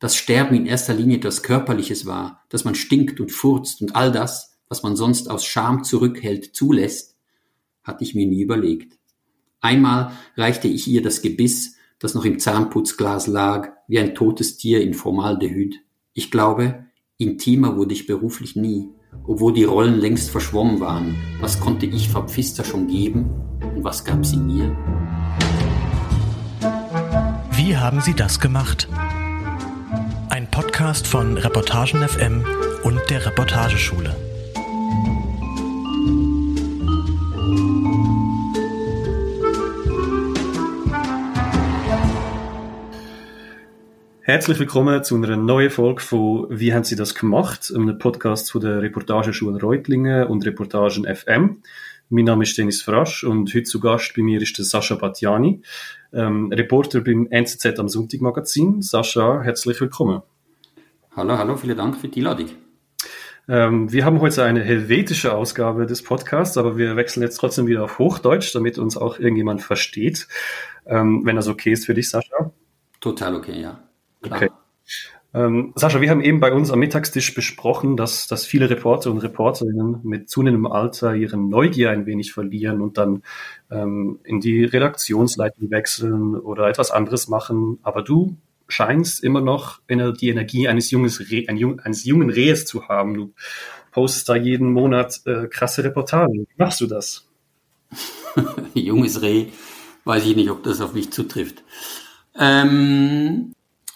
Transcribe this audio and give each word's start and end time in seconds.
dass 0.00 0.16
Sterben 0.16 0.56
in 0.56 0.66
erster 0.66 0.94
Linie 0.94 1.18
etwas 1.18 1.42
Körperliches 1.44 2.06
war, 2.06 2.42
dass 2.48 2.64
man 2.64 2.74
stinkt 2.74 3.20
und 3.20 3.30
furzt 3.30 3.80
und 3.82 3.94
all 3.94 4.10
das, 4.10 4.58
was 4.68 4.82
man 4.82 4.96
sonst 4.96 5.30
aus 5.30 5.44
Scham 5.44 5.84
zurückhält, 5.84 6.56
zulässt, 6.56 7.16
hatte 7.84 8.02
ich 8.02 8.14
mir 8.14 8.26
nie 8.26 8.42
überlegt. 8.42 8.98
Einmal 9.60 10.12
reichte 10.36 10.68
ich 10.68 10.88
ihr 10.88 11.02
das 11.02 11.22
Gebiss, 11.22 11.76
das 11.98 12.14
noch 12.14 12.24
im 12.24 12.38
Zahnputzglas 12.38 13.26
lag, 13.26 13.72
wie 13.88 13.98
ein 13.98 14.14
totes 14.14 14.56
Tier 14.56 14.80
in 14.80 14.94
Formaldehyd. 14.94 15.80
Ich 16.14 16.30
glaube, 16.30 16.86
intimer 17.18 17.76
wurde 17.76 17.92
ich 17.92 18.06
beruflich 18.06 18.56
nie, 18.56 18.88
obwohl 19.24 19.52
die 19.52 19.64
Rollen 19.64 20.00
längst 20.00 20.30
verschwommen 20.30 20.80
waren. 20.80 21.14
Was 21.40 21.60
konnte 21.60 21.84
ich 21.84 22.08
Frau 22.08 22.26
Pfister 22.26 22.64
schon 22.64 22.86
geben 22.86 23.30
und 23.74 23.84
was 23.84 24.02
gab 24.02 24.24
sie 24.24 24.38
mir? 24.38 24.74
Wie 27.52 27.76
haben 27.76 28.00
Sie 28.00 28.14
das 28.14 28.40
gemacht? 28.40 28.88
Podcast 30.80 31.08
von 31.08 31.36
Reportagen 31.36 32.00
FM 32.08 32.42
und 32.84 32.98
der 33.10 33.26
Reportageschule. 33.26 34.16
Herzlich 44.22 44.58
willkommen 44.58 45.04
zu 45.04 45.16
einer 45.16 45.36
neuen 45.36 45.68
Folge 45.68 46.00
von 46.00 46.46
Wie 46.48 46.72
haben 46.72 46.84
Sie 46.84 46.96
das 46.96 47.14
gemacht? 47.14 47.70
Einem 47.76 47.98
Podcast 47.98 48.50
von 48.50 48.62
der 48.62 48.80
Reportageschule 48.80 49.60
Reutlingen 49.60 50.28
und 50.28 50.46
Reportagen 50.46 51.04
FM. 51.04 51.60
Mein 52.08 52.24
Name 52.24 52.44
ist 52.44 52.56
Dennis 52.56 52.80
Frasch 52.80 53.22
und 53.22 53.52
heute 53.54 53.64
zu 53.64 53.80
Gast 53.80 54.14
bei 54.16 54.22
mir 54.22 54.40
ist 54.40 54.56
der 54.56 54.64
Sascha 54.64 54.94
Batjani, 54.94 55.60
ähm, 56.14 56.50
Reporter 56.50 57.02
beim 57.02 57.26
NZZ 57.30 57.78
am 57.78 57.90
Sonntagmagazin. 57.90 58.80
Sascha, 58.80 59.42
herzlich 59.42 59.78
willkommen. 59.78 60.22
Hallo, 61.16 61.36
hallo, 61.36 61.56
vielen 61.56 61.76
Dank 61.76 61.96
für 61.96 62.06
die 62.06 62.20
Einladung. 62.20 62.50
Ähm, 63.48 63.92
wir 63.92 64.04
haben 64.04 64.20
heute 64.20 64.44
eine 64.44 64.62
helvetische 64.62 65.34
Ausgabe 65.34 65.86
des 65.86 66.04
Podcasts, 66.04 66.56
aber 66.56 66.76
wir 66.76 66.94
wechseln 66.94 67.24
jetzt 67.24 67.36
trotzdem 67.36 67.66
wieder 67.66 67.82
auf 67.82 67.98
Hochdeutsch, 67.98 68.54
damit 68.54 68.78
uns 68.78 68.96
auch 68.96 69.18
irgendjemand 69.18 69.60
versteht. 69.60 70.28
Ähm, 70.86 71.22
wenn 71.24 71.34
das 71.34 71.48
okay 71.48 71.72
ist 71.72 71.84
für 71.84 71.94
dich, 71.94 72.08
Sascha. 72.08 72.52
Total 73.00 73.34
okay, 73.34 73.60
ja. 73.60 73.82
Okay. 74.24 74.50
Ähm, 75.34 75.72
Sascha, 75.74 76.00
wir 76.00 76.10
haben 76.10 76.20
eben 76.20 76.38
bei 76.38 76.52
uns 76.52 76.70
am 76.70 76.78
Mittagstisch 76.78 77.34
besprochen, 77.34 77.96
dass, 77.96 78.28
dass 78.28 78.46
viele 78.46 78.70
Reporter 78.70 79.10
und 79.10 79.18
Reporterinnen 79.18 80.00
mit 80.04 80.30
zunehmendem 80.30 80.70
Alter 80.70 81.16
ihre 81.16 81.36
Neugier 81.36 81.90
ein 81.90 82.06
wenig 82.06 82.32
verlieren 82.32 82.80
und 82.80 82.98
dann 82.98 83.22
ähm, 83.68 84.20
in 84.22 84.38
die 84.38 84.64
Redaktionsleitung 84.64 85.72
wechseln 85.72 86.36
oder 86.36 86.68
etwas 86.68 86.92
anderes 86.92 87.26
machen. 87.26 87.80
Aber 87.82 88.02
du 88.02 88.36
scheinst 88.70 89.22
immer 89.22 89.40
noch 89.40 89.80
die 89.88 90.28
Energie 90.28 90.68
eines, 90.68 90.90
Junges 90.90 91.30
Re, 91.30 91.44
ein 91.48 91.56
Jung, 91.56 91.80
eines 91.80 92.04
jungen 92.04 92.30
Rehes 92.30 92.66
zu 92.66 92.88
haben. 92.88 93.14
Du 93.14 93.34
postest 93.92 94.28
da 94.28 94.36
jeden 94.36 94.72
Monat 94.72 95.20
äh, 95.26 95.46
krasse 95.48 95.84
Reportagen. 95.84 96.46
Wie 96.48 96.62
machst 96.62 96.80
du 96.80 96.86
das? 96.86 97.28
Junges 98.74 99.22
Reh, 99.22 99.46
weiß 100.04 100.26
ich 100.26 100.36
nicht, 100.36 100.50
ob 100.50 100.62
das 100.62 100.80
auf 100.80 100.94
mich 100.94 101.10
zutrifft. 101.10 101.64
Ähm, 102.38 103.52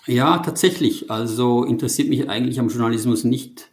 ja, 0.06 0.38
tatsächlich. 0.38 1.10
Also 1.10 1.64
interessiert 1.64 2.08
mich 2.08 2.28
eigentlich 2.28 2.58
am 2.58 2.68
Journalismus 2.68 3.24
nicht 3.24 3.70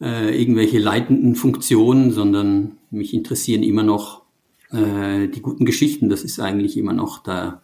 äh, 0.00 0.38
irgendwelche 0.38 0.78
leitenden 0.78 1.34
Funktionen, 1.34 2.10
sondern 2.10 2.78
mich 2.90 3.14
interessieren 3.14 3.62
immer 3.62 3.82
noch 3.82 4.22
äh, 4.70 5.28
die 5.28 5.40
guten 5.40 5.64
Geschichten. 5.64 6.08
Das 6.08 6.22
ist 6.22 6.40
eigentlich 6.40 6.76
immer 6.76 6.92
noch 6.92 7.22
der, 7.22 7.62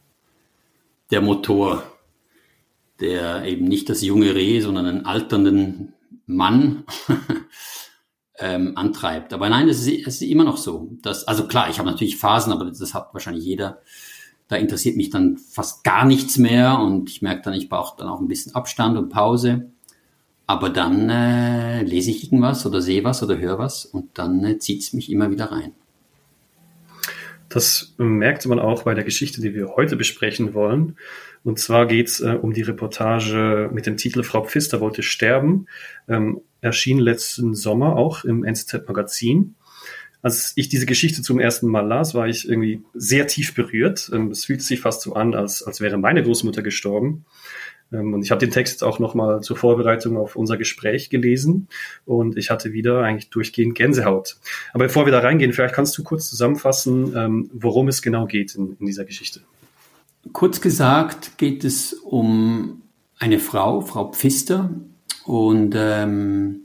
der 1.10 1.20
Motor, 1.20 1.82
der 3.00 3.44
eben 3.44 3.64
nicht 3.66 3.88
das 3.88 4.02
junge 4.02 4.34
Reh, 4.34 4.60
sondern 4.60 4.86
einen 4.86 5.06
alternden 5.06 5.94
Mann 6.26 6.84
ähm, 8.38 8.76
antreibt. 8.76 9.32
Aber 9.32 9.48
nein, 9.48 9.68
es 9.68 9.86
ist, 9.86 10.06
ist, 10.06 10.22
immer 10.22 10.44
noch 10.44 10.56
so. 10.56 10.90
Dass, 11.02 11.26
also 11.26 11.46
klar, 11.46 11.70
ich 11.70 11.78
habe 11.78 11.90
natürlich 11.90 12.16
Phasen, 12.16 12.52
aber 12.52 12.66
das 12.66 12.94
hat 12.94 13.12
wahrscheinlich 13.12 13.44
jeder 13.44 13.80
da 14.50 14.56
interessiert 14.56 14.96
mich 14.96 15.10
dann 15.10 15.38
fast 15.38 15.84
gar 15.84 16.04
nichts 16.04 16.36
mehr 16.36 16.80
und 16.80 17.08
ich 17.08 17.22
merke 17.22 17.42
dann, 17.42 17.54
ich 17.54 17.68
brauche 17.68 17.96
dann 17.96 18.08
auch 18.08 18.20
ein 18.20 18.26
bisschen 18.26 18.52
Abstand 18.56 18.98
und 18.98 19.08
Pause. 19.08 19.70
Aber 20.48 20.70
dann 20.70 21.08
äh, 21.08 21.84
lese 21.84 22.10
ich 22.10 22.24
irgendwas 22.24 22.66
oder 22.66 22.82
sehe 22.82 23.04
was 23.04 23.22
oder 23.22 23.38
höre 23.38 23.60
was 23.60 23.84
und 23.84 24.18
dann 24.18 24.44
äh, 24.44 24.58
zieht 24.58 24.82
es 24.82 24.92
mich 24.92 25.08
immer 25.08 25.30
wieder 25.30 25.52
rein. 25.52 25.74
Das 27.50 27.94
merkte 27.98 28.48
man 28.48 28.60
auch 28.60 28.84
bei 28.84 28.94
der 28.94 29.02
Geschichte, 29.02 29.40
die 29.40 29.54
wir 29.54 29.74
heute 29.74 29.96
besprechen 29.96 30.54
wollen. 30.54 30.96
Und 31.42 31.58
zwar 31.58 31.86
geht 31.86 32.06
es 32.06 32.20
äh, 32.20 32.38
um 32.40 32.52
die 32.52 32.62
Reportage 32.62 33.68
mit 33.72 33.86
dem 33.86 33.96
Titel 33.96 34.22
Frau 34.22 34.44
Pfister 34.44 34.80
wollte 34.80 35.02
sterben. 35.02 35.66
Ähm, 36.08 36.40
erschien 36.60 37.00
letzten 37.00 37.54
Sommer 37.54 37.96
auch 37.96 38.24
im 38.24 38.44
NZZ-Magazin. 38.44 39.56
Als 40.22 40.52
ich 40.54 40.68
diese 40.68 40.86
Geschichte 40.86 41.22
zum 41.22 41.40
ersten 41.40 41.66
Mal 41.66 41.86
las, 41.86 42.14
war 42.14 42.28
ich 42.28 42.48
irgendwie 42.48 42.82
sehr 42.94 43.26
tief 43.26 43.52
berührt. 43.54 44.10
Ähm, 44.14 44.30
es 44.30 44.44
fühlt 44.44 44.62
sich 44.62 44.80
fast 44.80 45.02
so 45.02 45.14
an, 45.14 45.34
als, 45.34 45.64
als 45.64 45.80
wäre 45.80 45.98
meine 45.98 46.22
Großmutter 46.22 46.62
gestorben. 46.62 47.24
Ähm, 47.92 48.14
und 48.14 48.22
ich 48.22 48.30
habe 48.30 48.40
den 48.40 48.50
Text 48.50 48.82
auch 48.84 48.98
nochmal 48.98 49.40
zur 49.42 49.56
Vorbereitung 49.56 50.16
auf 50.16 50.36
unser 50.36 50.56
Gespräch 50.56 51.10
gelesen 51.10 51.68
und 52.04 52.36
ich 52.36 52.50
hatte 52.50 52.72
wieder 52.72 53.02
eigentlich 53.02 53.30
durchgehend 53.30 53.74
Gänsehaut. 53.74 54.36
Aber 54.72 54.84
bevor 54.84 55.06
wir 55.06 55.12
da 55.12 55.20
reingehen, 55.20 55.52
vielleicht 55.52 55.74
kannst 55.74 55.96
du 55.98 56.02
kurz 56.02 56.28
zusammenfassen, 56.28 57.14
ähm, 57.16 57.50
worum 57.52 57.88
es 57.88 58.02
genau 58.02 58.26
geht 58.26 58.54
in, 58.54 58.76
in 58.78 58.86
dieser 58.86 59.04
Geschichte. 59.04 59.40
Kurz 60.32 60.60
gesagt 60.60 61.38
geht 61.38 61.64
es 61.64 61.94
um 61.94 62.82
eine 63.18 63.38
Frau, 63.38 63.80
Frau 63.80 64.10
Pfister, 64.12 64.70
und 65.24 65.74
ähm, 65.76 66.62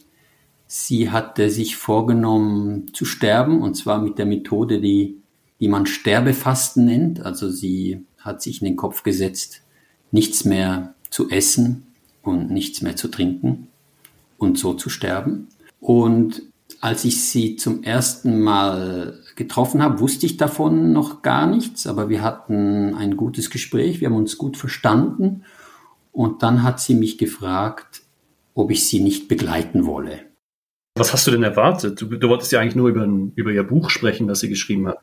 Sie 0.68 1.12
hatte 1.12 1.50
sich 1.50 1.76
vorgenommen 1.76 2.94
zu 2.94 3.06
sterben 3.06 3.62
und 3.62 3.76
zwar 3.76 4.02
mit 4.02 4.18
der 4.18 4.26
Methode, 4.26 4.82
die, 4.82 5.22
die 5.60 5.68
man 5.68 5.86
Sterbefasten 5.86 6.86
nennt. 6.86 7.22
Also 7.22 7.50
sie 7.50 8.04
hat 8.18 8.42
sich 8.42 8.62
in 8.62 8.66
den 8.66 8.76
Kopf 8.76 9.04
gesetzt, 9.04 9.62
nichts 10.12 10.44
mehr 10.44 10.95
zu 11.16 11.30
essen 11.30 11.88
und 12.24 12.52
nichts 12.52 12.82
mehr 12.82 12.98
zu 12.98 13.08
trinken 13.08 13.70
und 14.38 14.60
so 14.60 14.74
zu 14.74 14.90
sterben. 14.90 15.48
Und 15.80 16.42
als 16.82 17.06
ich 17.06 17.24
sie 17.24 17.56
zum 17.56 17.84
ersten 17.84 18.42
Mal 18.42 19.18
getroffen 19.38 19.82
habe, 19.82 20.02
wusste 20.02 20.26
ich 20.26 20.36
davon 20.36 20.92
noch 20.92 21.22
gar 21.22 21.48
nichts, 21.48 21.88
aber 21.88 22.10
wir 22.10 22.22
hatten 22.22 22.96
ein 22.96 23.16
gutes 23.16 23.50
Gespräch, 23.50 24.02
wir 24.02 24.10
haben 24.10 24.18
uns 24.18 24.38
gut 24.38 24.58
verstanden 24.58 25.46
und 26.12 26.44
dann 26.44 26.64
hat 26.64 26.82
sie 26.82 26.96
mich 26.96 27.18
gefragt, 27.18 28.02
ob 28.54 28.70
ich 28.70 28.86
sie 28.86 29.00
nicht 29.00 29.30
begleiten 29.30 29.86
wolle. 29.86 30.20
Was 30.98 31.14
hast 31.14 31.28
du 31.28 31.32
denn 31.32 31.44
erwartet? 31.44 32.02
Du, 32.02 32.08
du 32.08 32.28
wolltest 32.28 32.52
ja 32.52 32.60
eigentlich 32.60 32.76
nur 32.76 32.90
über, 32.90 33.06
über 33.36 33.52
ihr 33.52 33.64
Buch 33.64 33.90
sprechen, 33.90 34.28
das 34.28 34.42
sie 34.42 34.50
geschrieben 34.50 34.90
hat. 34.90 35.00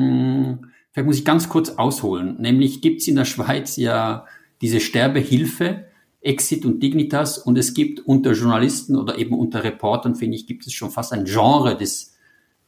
Hm, 0.00 0.72
vielleicht 0.90 1.06
muss 1.06 1.18
ich 1.18 1.24
ganz 1.24 1.48
kurz 1.48 1.70
ausholen. 1.70 2.40
Nämlich 2.40 2.80
gibt 2.80 3.02
es 3.02 3.08
in 3.08 3.14
der 3.14 3.24
Schweiz 3.24 3.76
ja 3.76 4.26
diese 4.62 4.80
Sterbehilfe, 4.80 5.86
Exit 6.20 6.64
und 6.64 6.82
Dignitas, 6.82 7.36
und 7.36 7.58
es 7.58 7.74
gibt 7.74 8.00
unter 8.00 8.32
Journalisten 8.32 8.96
oder 8.96 9.18
eben 9.18 9.38
unter 9.38 9.64
Reportern, 9.64 10.14
finde 10.14 10.36
ich, 10.36 10.46
gibt 10.46 10.66
es 10.66 10.72
schon 10.72 10.90
fast 10.90 11.12
ein 11.12 11.24
Genre 11.24 11.76
des, 11.76 12.14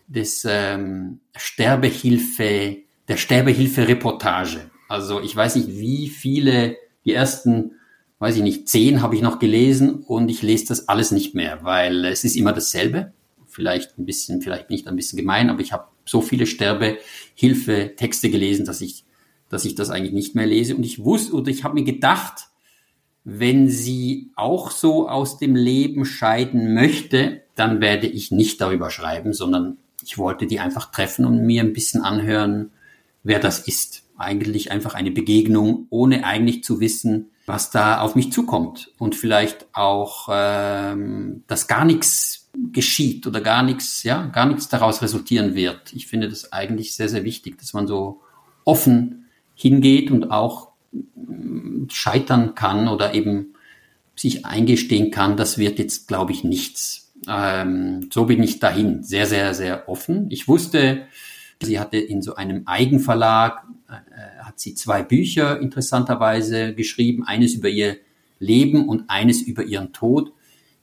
des 0.08 0.46
ähm, 0.48 1.20
Sterbehilfe, 1.36 2.78
der 3.08 3.16
Sterbehilfe-Reportage. 3.16 4.70
Also 4.88 5.20
ich 5.20 5.34
weiß 5.34 5.56
nicht, 5.56 5.68
wie 5.68 6.08
viele 6.08 6.76
die 7.04 7.12
ersten 7.12 7.72
weiß 8.18 8.36
ich 8.36 8.42
nicht, 8.42 8.68
zehn 8.68 9.02
habe 9.02 9.16
ich 9.16 9.22
noch 9.22 9.38
gelesen 9.38 9.96
und 9.96 10.30
ich 10.30 10.40
lese 10.40 10.68
das 10.68 10.88
alles 10.88 11.10
nicht 11.10 11.34
mehr, 11.34 11.58
weil 11.62 12.06
es 12.06 12.24
ist 12.24 12.36
immer 12.36 12.52
dasselbe. 12.52 13.12
Vielleicht 13.46 13.98
ein 13.98 14.06
bisschen, 14.06 14.40
vielleicht 14.40 14.68
bin 14.68 14.76
ich 14.76 14.84
da 14.84 14.90
ein 14.90 14.96
bisschen 14.96 15.18
gemein, 15.18 15.50
aber 15.50 15.60
ich 15.60 15.72
habe 15.72 15.88
so 16.06 16.22
viele 16.22 16.46
Sterbehilfe-Texte 16.46 18.30
gelesen, 18.30 18.64
dass 18.64 18.80
ich, 18.80 19.03
dass 19.54 19.64
ich 19.64 19.76
das 19.76 19.90
eigentlich 19.90 20.12
nicht 20.12 20.34
mehr 20.34 20.46
lese. 20.46 20.74
Und 20.74 20.82
ich 20.82 21.04
wusste 21.04 21.32
oder 21.32 21.48
ich 21.48 21.62
habe 21.62 21.74
mir 21.74 21.84
gedacht, 21.84 22.48
wenn 23.22 23.68
sie 23.68 24.32
auch 24.34 24.72
so 24.72 25.08
aus 25.08 25.38
dem 25.38 25.54
Leben 25.54 26.04
scheiden 26.04 26.74
möchte, 26.74 27.42
dann 27.54 27.80
werde 27.80 28.08
ich 28.08 28.32
nicht 28.32 28.60
darüber 28.60 28.90
schreiben, 28.90 29.32
sondern 29.32 29.76
ich 30.02 30.18
wollte 30.18 30.48
die 30.48 30.58
einfach 30.58 30.90
treffen 30.90 31.24
und 31.24 31.46
mir 31.46 31.62
ein 31.62 31.72
bisschen 31.72 32.02
anhören, 32.02 32.72
wer 33.22 33.38
das 33.38 33.60
ist. 33.60 34.02
Eigentlich 34.18 34.72
einfach 34.72 34.94
eine 34.94 35.12
Begegnung, 35.12 35.86
ohne 35.88 36.24
eigentlich 36.24 36.64
zu 36.64 36.80
wissen, 36.80 37.30
was 37.46 37.70
da 37.70 38.00
auf 38.00 38.16
mich 38.16 38.32
zukommt 38.32 38.90
und 38.98 39.14
vielleicht 39.14 39.66
auch, 39.72 40.28
ähm, 40.32 41.44
dass 41.46 41.68
gar 41.68 41.84
nichts 41.84 42.50
geschieht 42.72 43.26
oder 43.28 43.40
gar 43.40 43.62
nichts, 43.62 44.02
ja, 44.02 44.26
gar 44.26 44.46
nichts 44.46 44.68
daraus 44.68 45.00
resultieren 45.00 45.54
wird. 45.54 45.92
Ich 45.92 46.08
finde 46.08 46.28
das 46.28 46.52
eigentlich 46.52 46.96
sehr, 46.96 47.08
sehr 47.08 47.22
wichtig, 47.22 47.58
dass 47.58 47.72
man 47.72 47.86
so 47.86 48.20
offen 48.64 49.23
hingeht 49.54 50.10
und 50.10 50.30
auch 50.30 50.72
äh, 50.92 50.98
scheitern 51.88 52.54
kann 52.54 52.88
oder 52.88 53.14
eben 53.14 53.54
sich 54.16 54.46
eingestehen 54.46 55.10
kann, 55.10 55.36
das 55.36 55.58
wird 55.58 55.78
jetzt, 55.78 56.08
glaube 56.08 56.32
ich, 56.32 56.44
nichts. 56.44 57.12
Ähm, 57.28 58.08
so 58.12 58.26
bin 58.26 58.42
ich 58.42 58.60
dahin, 58.60 59.02
sehr, 59.02 59.26
sehr, 59.26 59.54
sehr 59.54 59.88
offen. 59.88 60.26
Ich 60.30 60.46
wusste, 60.46 61.06
sie 61.62 61.80
hatte 61.80 61.96
in 61.96 62.22
so 62.22 62.34
einem 62.34 62.66
Eigenverlag, 62.66 63.64
äh, 63.88 64.42
hat 64.42 64.60
sie 64.60 64.74
zwei 64.74 65.02
Bücher 65.02 65.60
interessanterweise 65.60 66.74
geschrieben. 66.74 67.24
Eines 67.24 67.54
über 67.54 67.68
ihr 67.68 67.96
Leben 68.38 68.88
und 68.88 69.08
eines 69.08 69.42
über 69.42 69.64
ihren 69.64 69.92
Tod. 69.92 70.32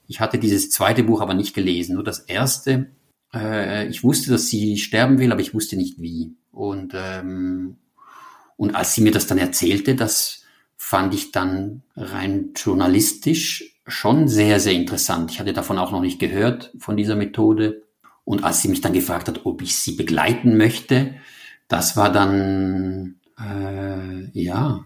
Ich 0.07 0.19
hatte 0.19 0.39
dieses 0.39 0.69
zweite 0.69 1.03
Buch 1.03 1.21
aber 1.21 1.33
nicht 1.33 1.53
gelesen, 1.53 1.95
nur 1.95 2.03
das 2.03 2.19
erste. 2.19 2.87
Äh, 3.33 3.87
ich 3.87 4.03
wusste, 4.03 4.31
dass 4.31 4.47
sie 4.47 4.77
sterben 4.77 5.19
will, 5.19 5.31
aber 5.31 5.41
ich 5.41 5.53
wusste 5.53 5.77
nicht 5.77 6.01
wie. 6.01 6.33
Und, 6.51 6.93
ähm, 6.95 7.77
und 8.61 8.75
als 8.75 8.93
sie 8.93 9.01
mir 9.01 9.09
das 9.11 9.25
dann 9.25 9.39
erzählte, 9.39 9.95
das 9.95 10.43
fand 10.77 11.15
ich 11.15 11.31
dann 11.31 11.81
rein 11.95 12.51
journalistisch 12.55 13.75
schon 13.87 14.27
sehr, 14.27 14.59
sehr 14.59 14.73
interessant. 14.73 15.31
Ich 15.31 15.39
hatte 15.39 15.51
davon 15.51 15.79
auch 15.79 15.91
noch 15.91 16.01
nicht 16.01 16.19
gehört, 16.19 16.71
von 16.77 16.95
dieser 16.95 17.15
Methode. 17.15 17.81
Und 18.23 18.43
als 18.43 18.61
sie 18.61 18.67
mich 18.67 18.81
dann 18.81 18.93
gefragt 18.93 19.27
hat, 19.27 19.47
ob 19.47 19.63
ich 19.63 19.77
sie 19.77 19.93
begleiten 19.93 20.57
möchte, 20.57 21.15
das 21.67 21.97
war 21.97 22.11
dann, 22.11 23.15
äh, 23.39 24.29
ja. 24.39 24.85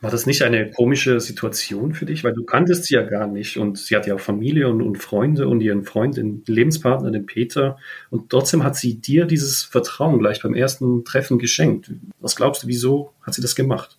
War 0.00 0.12
das 0.12 0.26
nicht 0.26 0.42
eine 0.42 0.70
komische 0.70 1.18
Situation 1.18 1.92
für 1.92 2.06
dich? 2.06 2.22
Weil 2.22 2.32
du 2.32 2.44
kanntest 2.44 2.84
sie 2.84 2.94
ja 2.94 3.02
gar 3.02 3.26
nicht 3.26 3.56
und 3.56 3.78
sie 3.78 3.96
hat 3.96 4.06
ja 4.06 4.14
auch 4.14 4.20
Familie 4.20 4.68
und, 4.68 4.80
und 4.80 4.96
Freunde 4.96 5.48
und 5.48 5.60
ihren 5.60 5.82
Freund, 5.82 6.16
den 6.16 6.44
Lebenspartner, 6.46 7.10
den 7.10 7.26
Peter. 7.26 7.78
Und 8.10 8.30
trotzdem 8.30 8.62
hat 8.62 8.76
sie 8.76 9.00
dir 9.00 9.24
dieses 9.24 9.64
Vertrauen 9.64 10.20
gleich 10.20 10.40
beim 10.40 10.54
ersten 10.54 11.04
Treffen 11.04 11.38
geschenkt. 11.40 11.90
Was 12.20 12.36
glaubst 12.36 12.62
du, 12.62 12.68
wieso 12.68 13.12
hat 13.22 13.34
sie 13.34 13.42
das 13.42 13.56
gemacht? 13.56 13.98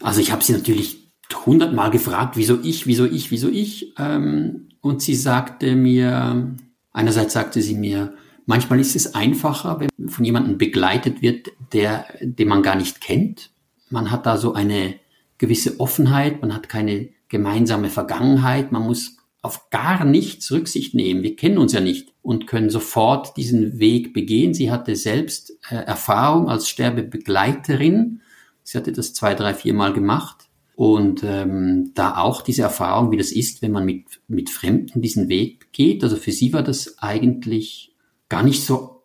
Also 0.00 0.20
ich 0.20 0.32
habe 0.32 0.42
sie 0.42 0.54
natürlich 0.54 1.06
hundertmal 1.44 1.90
gefragt, 1.90 2.36
wieso 2.36 2.58
ich, 2.62 2.86
wieso 2.86 3.04
ich, 3.04 3.30
wieso 3.30 3.48
ich. 3.48 3.92
Ähm, 3.98 4.68
und 4.80 5.02
sie 5.02 5.14
sagte 5.14 5.74
mir, 5.74 6.54
einerseits 6.92 7.34
sagte 7.34 7.60
sie 7.60 7.74
mir, 7.74 8.14
manchmal 8.46 8.80
ist 8.80 8.96
es 8.96 9.14
einfacher, 9.14 9.80
wenn 9.80 10.08
von 10.08 10.24
jemandem 10.24 10.56
begleitet 10.56 11.20
wird, 11.20 11.48
der, 11.72 12.06
den 12.20 12.48
man 12.48 12.62
gar 12.62 12.76
nicht 12.76 13.00
kennt. 13.00 13.50
Man 13.90 14.10
hat 14.10 14.26
da 14.26 14.36
so 14.36 14.54
eine 14.54 14.94
gewisse 15.38 15.80
Offenheit, 15.80 16.40
man 16.40 16.54
hat 16.54 16.68
keine 16.68 17.08
gemeinsame 17.28 17.90
Vergangenheit, 17.90 18.72
man 18.72 18.82
muss 18.82 19.16
auf 19.42 19.70
gar 19.70 20.04
nichts 20.04 20.50
Rücksicht 20.50 20.94
nehmen. 20.94 21.22
Wir 21.22 21.36
kennen 21.36 21.58
uns 21.58 21.72
ja 21.72 21.80
nicht 21.80 22.12
und 22.22 22.46
können 22.48 22.68
sofort 22.68 23.36
diesen 23.36 23.78
Weg 23.78 24.12
begehen. 24.12 24.54
Sie 24.54 24.70
hatte 24.72 24.96
selbst 24.96 25.52
äh, 25.70 25.76
Erfahrung 25.76 26.48
als 26.48 26.68
Sterbebegleiterin. 26.68 28.22
Sie 28.64 28.76
hatte 28.76 28.90
das 28.90 29.14
zwei, 29.14 29.34
drei, 29.34 29.54
vier 29.54 29.72
Mal 29.72 29.92
gemacht 29.92 30.48
und 30.74 31.22
ähm, 31.22 31.92
da 31.94 32.18
auch 32.18 32.42
diese 32.42 32.62
Erfahrung, 32.62 33.12
wie 33.12 33.16
das 33.16 33.30
ist, 33.30 33.62
wenn 33.62 33.70
man 33.70 33.84
mit, 33.84 34.20
mit 34.26 34.50
Fremden 34.50 35.00
diesen 35.00 35.28
Weg 35.28 35.72
geht. 35.72 36.02
Also 36.02 36.16
für 36.16 36.32
sie 36.32 36.52
war 36.52 36.62
das 36.62 36.98
eigentlich 36.98 37.94
gar 38.28 38.42
nicht 38.42 38.64
so 38.64 39.04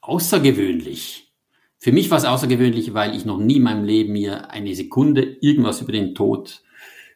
außergewöhnlich. 0.00 1.33
Für 1.84 1.92
mich 1.92 2.10
war 2.10 2.16
es 2.16 2.24
außergewöhnlich, 2.24 2.94
weil 2.94 3.14
ich 3.14 3.26
noch 3.26 3.36
nie 3.36 3.56
in 3.56 3.62
meinem 3.62 3.84
Leben 3.84 4.14
mir 4.14 4.50
eine 4.50 4.74
Sekunde 4.74 5.20
irgendwas 5.42 5.82
über 5.82 5.92
den 5.92 6.14
Tod 6.14 6.62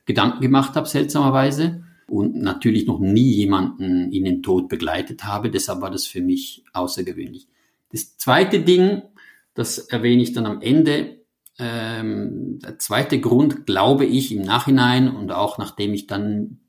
Gedanken 0.05 0.43
gemacht 0.43 0.75
habe, 0.75 0.87
seltsamerweise. 0.87 1.85
Und 2.07 2.37
natürlich 2.37 2.87
noch 2.87 3.01
nie 3.01 3.33
jemanden 3.33 4.13
in 4.13 4.27
den 4.27 4.43
Tod 4.43 4.69
begleitet 4.69 5.25
habe. 5.25 5.49
Deshalb 5.49 5.81
war 5.81 5.91
das 5.91 6.05
für 6.05 6.21
mich 6.21 6.65
außergewöhnlich. 6.75 7.49
Das 7.93 8.19
zweite 8.19 8.61
Ding, 8.61 9.01
das 9.55 9.79
erwähne 9.79 10.23
ich 10.23 10.35
dann 10.35 10.45
am 10.45 10.61
Ende, 10.61 11.23
ähm, 11.59 12.59
der 12.63 12.79
zweite 12.79 13.21
Grund, 13.21 13.65
glaube 13.65 14.05
ich, 14.05 14.33
im 14.33 14.43
Nachhinein 14.43 15.09
und 15.09 15.33
auch 15.33 15.57
nachdem 15.57 15.95
ich 15.95 16.07
dann 16.07 16.61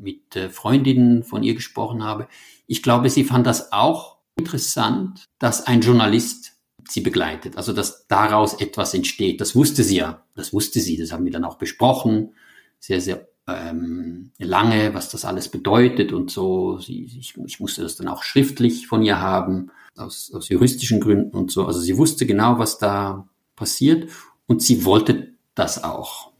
mit 0.00 0.34
äh, 0.34 0.48
Freundinnen 0.48 1.22
von 1.22 1.44
ihr 1.44 1.54
gesprochen 1.54 2.02
habe, 2.02 2.26
ich 2.66 2.82
glaube, 2.82 3.10
sie 3.10 3.22
fand 3.22 3.46
das 3.46 3.70
auch 3.70 4.18
interessant, 4.36 5.26
dass 5.38 5.68
ein 5.68 5.82
Journalist 5.82 6.53
sie 6.88 7.00
begleitet, 7.00 7.56
also 7.56 7.72
dass 7.72 8.06
daraus 8.06 8.54
etwas 8.54 8.94
entsteht. 8.94 9.40
Das 9.40 9.54
wusste 9.54 9.82
sie 9.82 9.96
ja, 9.96 10.24
das 10.34 10.52
wusste 10.52 10.80
sie, 10.80 10.96
das 10.96 11.12
haben 11.12 11.24
wir 11.24 11.32
dann 11.32 11.44
auch 11.44 11.56
besprochen, 11.56 12.34
sehr, 12.78 13.00
sehr 13.00 13.26
ähm, 13.46 14.30
lange, 14.38 14.94
was 14.94 15.10
das 15.10 15.24
alles 15.24 15.48
bedeutet 15.48 16.12
und 16.12 16.30
so. 16.30 16.78
Sie, 16.78 17.04
ich, 17.04 17.34
ich 17.44 17.60
musste 17.60 17.82
das 17.82 17.96
dann 17.96 18.08
auch 18.08 18.22
schriftlich 18.22 18.86
von 18.86 19.02
ihr 19.02 19.20
haben, 19.20 19.70
aus, 19.96 20.32
aus 20.34 20.48
juristischen 20.48 21.00
Gründen 21.00 21.36
und 21.36 21.50
so. 21.50 21.66
Also 21.66 21.80
sie 21.80 21.96
wusste 21.96 22.26
genau, 22.26 22.58
was 22.58 22.78
da 22.78 23.28
passiert 23.56 24.10
und 24.46 24.62
sie 24.62 24.84
wollte 24.84 25.34
das 25.54 25.84
auch. 25.84 26.32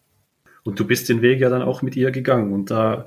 Und 0.65 0.81
du 0.81 0.87
bist 0.87 1.09
den 1.09 1.21
Weg 1.21 1.41
ja 1.41 1.51
dann 1.51 1.63
auch 1.63 1.83
mit 1.83 1.95
ihr 1.95 2.11
gegangen. 2.11 2.53
Und 2.53 2.71
da 2.71 3.05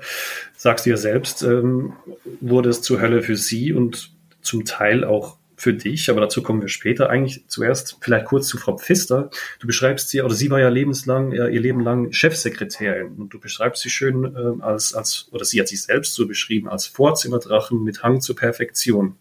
sagst 0.56 0.86
du 0.86 0.90
ja 0.90 0.96
selbst, 0.96 1.42
ähm, 1.42 1.92
wurde 2.40 2.68
es 2.68 2.82
zur 2.82 3.00
Hölle 3.00 3.22
für 3.22 3.36
sie 3.36 3.72
und 3.72 4.12
zum 4.42 4.64
Teil 4.64 5.04
auch 5.04 5.37
für 5.58 5.74
dich, 5.74 6.08
aber 6.08 6.20
dazu 6.20 6.42
kommen 6.42 6.62
wir 6.62 6.68
später. 6.68 7.10
Eigentlich 7.10 7.44
zuerst 7.48 7.98
vielleicht 8.00 8.26
kurz 8.26 8.46
zu 8.46 8.58
Frau 8.58 8.78
Pfister. 8.78 9.28
Du 9.58 9.66
beschreibst 9.66 10.08
sie, 10.08 10.22
oder 10.22 10.34
sie 10.34 10.50
war 10.50 10.60
ja 10.60 10.68
lebenslang, 10.68 11.32
ja, 11.32 11.48
ihr 11.48 11.60
Leben 11.60 11.80
lang 11.80 12.12
Chefsekretärin 12.12 13.16
und 13.16 13.34
du 13.34 13.40
beschreibst 13.40 13.82
sie 13.82 13.90
schön 13.90 14.24
ähm, 14.24 14.62
als, 14.62 14.94
als, 14.94 15.28
oder 15.32 15.44
sie 15.44 15.60
hat 15.60 15.66
sich 15.66 15.82
selbst 15.82 16.14
so 16.14 16.28
beschrieben, 16.28 16.68
als 16.68 16.86
Vorzimmerdrachen 16.86 17.82
mit 17.82 18.04
Hang 18.04 18.20
zur 18.20 18.36
Perfektion. 18.36 19.16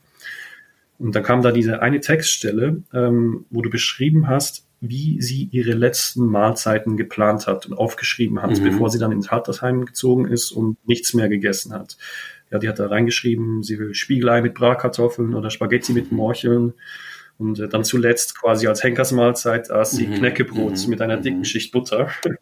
Und 0.99 1.15
dann 1.15 1.23
kam 1.23 1.41
da 1.41 1.51
diese 1.51 1.81
eine 1.81 2.01
Textstelle, 2.01 2.83
ähm, 2.93 3.45
wo 3.49 3.63
du 3.63 3.71
beschrieben 3.71 4.27
hast, 4.27 4.67
wie 4.79 5.19
sie 5.21 5.49
ihre 5.51 5.71
letzten 5.71 6.27
Mahlzeiten 6.27 6.97
geplant 6.97 7.47
hat 7.47 7.65
und 7.65 7.73
aufgeschrieben 7.73 8.43
hat, 8.43 8.51
mhm. 8.59 8.63
bevor 8.63 8.91
sie 8.91 8.99
dann 8.99 9.11
ins 9.11 9.29
Altersheim 9.29 9.85
gezogen 9.85 10.27
ist 10.27 10.51
und 10.51 10.77
nichts 10.87 11.15
mehr 11.15 11.29
gegessen 11.29 11.73
hat. 11.73 11.97
Ja, 12.51 12.59
die 12.59 12.69
hat 12.69 12.79
da 12.79 12.87
reingeschrieben, 12.87 13.63
sie 13.63 13.77
will 13.77 13.93
Spiegelei 13.93 14.41
mit 14.41 14.53
Bratkartoffeln 14.53 15.33
oder 15.33 15.49
Spaghetti 15.49 15.93
mit 15.93 16.11
Morcheln. 16.11 16.73
Und 17.37 17.59
äh, 17.59 17.67
dann 17.67 17.83
zuletzt 17.83 18.39
quasi 18.39 18.67
als 18.67 18.83
Henkersmahlzeit 18.83 19.69
aß 19.69 19.91
sie 19.91 20.07
mhm. 20.07 20.15
Knäckebrot 20.15 20.83
mhm. 20.83 20.89
mit 20.89 21.01
einer 21.01 21.17
dicken 21.17 21.39
mhm. 21.39 21.45
Schicht 21.45 21.71
Butter. 21.71 22.09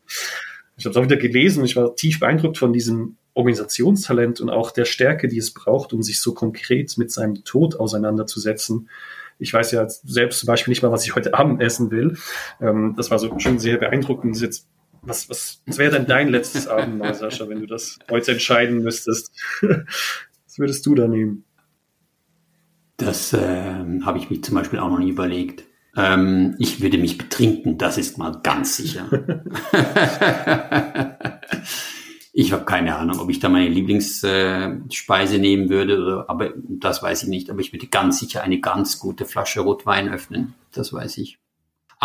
Ich 0.78 0.86
habe 0.86 0.92
es 0.92 0.98
auch 0.98 1.06
wieder 1.06 1.16
gelesen 1.16 1.60
und 1.60 1.66
ich 1.68 1.78
war 1.78 1.96
tief 1.96 2.20
beeindruckt 2.20 2.58
von 2.58 2.74
diesem 2.74 3.16
Organisationstalent 3.34 4.42
und 4.42 4.50
auch 4.50 4.72
der 4.72 4.86
Stärke, 4.86 5.30
die 5.30 5.38
es 5.38 5.54
braucht, 5.54 5.94
um 5.94 6.04
sich 6.04 6.20
so 6.20 6.34
konkret 6.34 6.98
mit 6.98 7.12
seinem 7.12 7.46
Tod 7.46 7.80
auseinanderzusetzen. 7.80 8.90
Ich 9.40 9.54
weiß 9.54 9.72
ja 9.72 9.88
selbst 9.88 10.40
zum 10.40 10.48
Beispiel 10.48 10.72
nicht 10.72 10.84
mal, 10.84 10.92
was 10.92 11.06
ich 11.06 11.16
heute 11.16 11.34
Abend 11.34 11.62
essen 11.62 11.92
will. 11.92 12.18
Ähm, 12.62 12.94
das 12.98 13.12
war 13.12 13.20
so 13.20 13.38
schon 13.40 13.60
sehr 13.60 13.78
beeindruckend. 13.78 14.40
Jetzt, 14.40 14.68
was, 15.06 15.30
was, 15.30 15.62
was 15.66 15.78
wäre 15.78 15.92
denn 15.92 16.06
dein 16.06 16.30
letztes 16.30 16.68
Abendmahl, 16.68 17.14
Sascha, 17.14 17.48
wenn 17.48 17.62
du 17.62 17.68
das 17.68 18.00
heute 18.10 18.34
entscheiden 18.34 18.84
müsstest? 18.84 19.32
was 19.62 20.60
würdest 20.60 20.86
du 20.86 20.96
da 20.96 21.08
nehmen? 21.08 21.46
Das 22.98 23.34
äh, 23.34 23.74
habe 24.04 24.18
ich 24.18 24.30
mir 24.30 24.42
zum 24.42 24.56
Beispiel 24.56 24.80
auch 24.80 24.90
noch 24.90 25.00
nie 25.00 25.10
überlegt. 25.10 25.64
Ähm, 25.98 26.56
ich 26.60 26.82
würde 26.82 26.98
mich 26.98 27.18
betrinken, 27.18 27.78
das 27.78 27.98
ist 27.98 28.18
mal 28.18 28.40
ganz 28.44 28.78
sicher. 28.78 29.10
Ich 32.38 32.52
habe 32.52 32.66
keine 32.66 32.98
Ahnung, 32.98 33.22
ob 33.22 33.30
ich 33.30 33.40
da 33.40 33.48
meine 33.48 33.70
Lieblingsspeise 33.70 35.36
äh, 35.36 35.40
nehmen 35.40 35.70
würde, 35.70 36.02
oder, 36.02 36.30
aber 36.30 36.52
das 36.68 37.02
weiß 37.02 37.24
ich 37.24 37.30
nicht. 37.30 37.50
Aber 37.50 37.62
ich 37.62 37.72
würde 37.72 37.88
ganz 37.88 38.20
sicher 38.20 38.44
eine 38.44 38.60
ganz 38.60 39.00
gute 39.00 39.24
Flasche 39.24 39.62
Rotwein 39.62 40.10
öffnen. 40.10 40.54
Das 40.74 40.92
weiß 40.92 41.18
ich. 41.20 41.40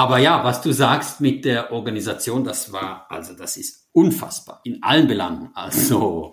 Aber 0.01 0.17
ja, 0.17 0.45
was 0.45 0.63
du 0.63 0.73
sagst 0.73 1.21
mit 1.21 1.45
der 1.45 1.73
Organisation, 1.73 2.43
das 2.43 2.73
war, 2.73 3.05
also 3.11 3.35
das 3.35 3.59
ist 3.59 3.91
unfassbar 3.93 4.63
in 4.65 4.83
allen 4.83 5.07
Belangen. 5.07 5.51
Also, 5.53 6.33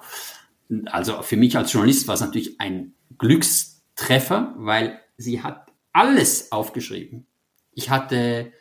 also 0.86 1.22
für 1.22 1.36
mich 1.36 1.58
als 1.58 1.74
Journalist 1.74 2.08
war 2.08 2.16
es 2.16 2.22
natürlich 2.22 2.62
ein 2.62 2.94
Glückstreffer, 3.18 4.54
weil 4.56 5.02
sie 5.18 5.44
hat 5.44 5.66
alles 5.92 6.54
aufgeschrieben. 6.54 7.28
Ich 7.74 7.90
hatte 7.90 8.54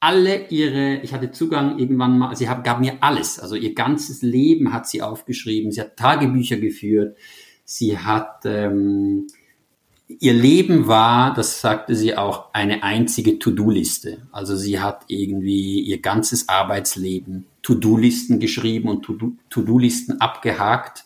alle 0.00 0.46
ihre, 0.48 1.02
ich 1.02 1.12
hatte 1.12 1.30
Zugang 1.30 1.78
irgendwann 1.78 2.16
mal, 2.16 2.34
sie 2.34 2.48
hat, 2.48 2.64
gab 2.64 2.80
mir 2.80 3.02
alles, 3.02 3.38
also 3.38 3.54
ihr 3.54 3.74
ganzes 3.74 4.22
Leben 4.22 4.72
hat 4.72 4.88
sie 4.88 5.02
aufgeschrieben, 5.02 5.72
sie 5.72 5.82
hat 5.82 5.98
Tagebücher 5.98 6.56
geführt, 6.56 7.18
sie 7.66 7.98
hat, 7.98 8.46
ähm, 8.46 9.26
ihr 10.08 10.32
Leben 10.32 10.88
war, 10.88 11.34
das 11.34 11.60
sagte 11.60 11.94
sie 11.94 12.16
auch, 12.16 12.54
eine 12.54 12.82
einzige 12.82 13.38
To-Do-Liste. 13.38 14.26
Also 14.32 14.56
sie 14.56 14.80
hat 14.80 15.04
irgendwie 15.08 15.80
ihr 15.80 16.00
ganzes 16.00 16.48
Arbeitsleben 16.48 17.44
To-Do-Listen 17.62 18.40
geschrieben 18.40 18.88
und 18.88 19.06
To-Do-Listen 19.50 20.18
abgehakt. 20.20 21.04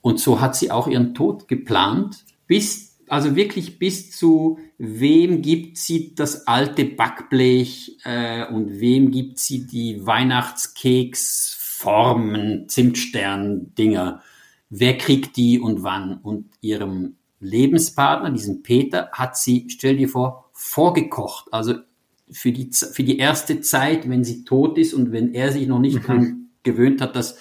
Und 0.00 0.18
so 0.20 0.40
hat 0.40 0.56
sie 0.56 0.70
auch 0.70 0.86
ihren 0.86 1.14
Tod 1.14 1.48
geplant, 1.48 2.24
bis 2.46 2.96
also 3.08 3.34
wirklich 3.34 3.80
bis 3.80 4.12
zu 4.12 4.60
wem 4.78 5.42
gibt 5.42 5.76
sie 5.76 6.14
das 6.14 6.46
alte 6.46 6.84
Backblech 6.84 7.96
äh, 8.04 8.46
und 8.46 8.78
wem 8.78 9.10
gibt 9.10 9.40
sie 9.40 9.66
die 9.66 10.06
Weihnachtskeksformen, 10.06 12.68
Zimtstern-Dinger. 12.68 14.22
Wer 14.70 14.96
kriegt 14.96 15.36
die 15.36 15.58
und 15.58 15.82
wann? 15.82 16.18
Und 16.18 16.46
ihrem 16.60 17.16
Lebenspartner, 17.40 18.30
diesem 18.30 18.62
Peter, 18.62 19.10
hat 19.12 19.36
sie, 19.36 19.66
stell 19.68 19.96
dir 19.96 20.08
vor, 20.08 20.50
vorgekocht. 20.52 21.52
Also 21.52 21.74
für 22.30 22.52
die, 22.52 22.70
für 22.70 23.02
die 23.02 23.18
erste 23.18 23.60
Zeit, 23.60 24.08
wenn 24.08 24.24
sie 24.24 24.44
tot 24.44 24.78
ist 24.78 24.94
und 24.94 25.10
wenn 25.10 25.34
er 25.34 25.50
sich 25.50 25.66
noch 25.66 25.78
nicht 25.78 26.06
mhm. 26.06 26.50
gewöhnt 26.62 27.00
hat, 27.00 27.16
dass, 27.16 27.38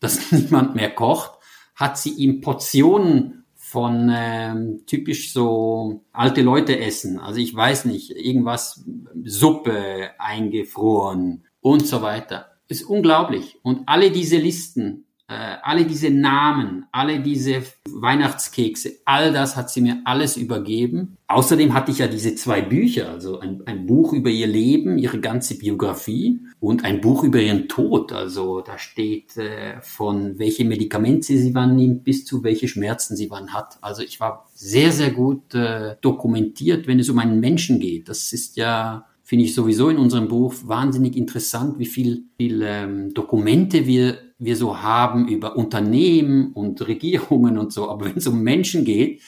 dass 0.00 0.32
niemand 0.32 0.74
mehr 0.74 0.90
kocht, 0.90 1.32
hat 1.74 1.98
sie 1.98 2.10
ihm 2.10 2.40
Portionen 2.40 3.44
von 3.54 4.10
ähm, 4.14 4.82
typisch 4.86 5.32
so 5.32 6.04
alte 6.12 6.42
Leute 6.42 6.78
essen. 6.78 7.18
Also 7.18 7.40
ich 7.40 7.54
weiß 7.54 7.86
nicht, 7.86 8.10
irgendwas, 8.10 8.84
Suppe 9.24 10.10
eingefroren 10.18 11.44
und 11.60 11.86
so 11.86 12.02
weiter. 12.02 12.50
ist 12.68 12.82
unglaublich. 12.82 13.58
Und 13.62 13.82
alle 13.86 14.10
diese 14.10 14.36
Listen, 14.36 15.06
alle 15.32 15.84
diese 15.84 16.10
Namen, 16.10 16.86
alle 16.92 17.20
diese 17.20 17.62
Weihnachtskekse, 17.90 18.92
all 19.04 19.32
das 19.32 19.56
hat 19.56 19.70
sie 19.70 19.80
mir 19.80 20.02
alles 20.04 20.36
übergeben. 20.36 21.16
Außerdem 21.28 21.72
hatte 21.74 21.90
ich 21.90 21.98
ja 21.98 22.08
diese 22.08 22.34
zwei 22.34 22.60
Bücher, 22.60 23.10
also 23.10 23.40
ein, 23.40 23.62
ein 23.66 23.86
Buch 23.86 24.12
über 24.12 24.30
ihr 24.30 24.46
Leben, 24.46 24.98
ihre 24.98 25.20
ganze 25.20 25.56
Biografie 25.56 26.40
und 26.60 26.84
ein 26.84 27.00
Buch 27.00 27.24
über 27.24 27.40
ihren 27.40 27.68
Tod. 27.68 28.12
Also 28.12 28.60
da 28.60 28.78
steht 28.78 29.36
äh, 29.36 29.80
von 29.80 30.38
welche 30.38 30.64
Medikamente 30.64 31.36
sie 31.38 31.54
wann 31.54 31.76
nimmt 31.76 32.04
bis 32.04 32.24
zu 32.24 32.44
welche 32.44 32.68
Schmerzen 32.68 33.16
sie 33.16 33.30
wann 33.30 33.52
hat. 33.52 33.78
Also 33.80 34.02
ich 34.02 34.20
war 34.20 34.48
sehr, 34.54 34.92
sehr 34.92 35.10
gut 35.10 35.54
äh, 35.54 35.96
dokumentiert, 36.00 36.86
wenn 36.86 37.00
es 37.00 37.08
um 37.08 37.18
einen 37.18 37.40
Menschen 37.40 37.80
geht. 37.80 38.08
Das 38.08 38.32
ist 38.32 38.56
ja 38.56 39.06
finde 39.32 39.46
ich 39.46 39.54
sowieso 39.54 39.88
in 39.88 39.96
unserem 39.96 40.28
Buch 40.28 40.52
wahnsinnig 40.64 41.16
interessant, 41.16 41.78
wie 41.78 41.86
viel, 41.86 42.24
viel 42.36 42.60
ähm, 42.62 43.14
Dokumente 43.14 43.86
wir 43.86 44.18
wir 44.44 44.56
so 44.56 44.82
haben 44.82 45.28
über 45.28 45.56
Unternehmen 45.56 46.52
und 46.52 46.86
Regierungen 46.86 47.58
und 47.58 47.72
so. 47.72 47.88
Aber 47.88 48.06
wenn 48.06 48.16
es 48.16 48.26
um 48.26 48.42
Menschen 48.42 48.84
geht, 48.84 49.22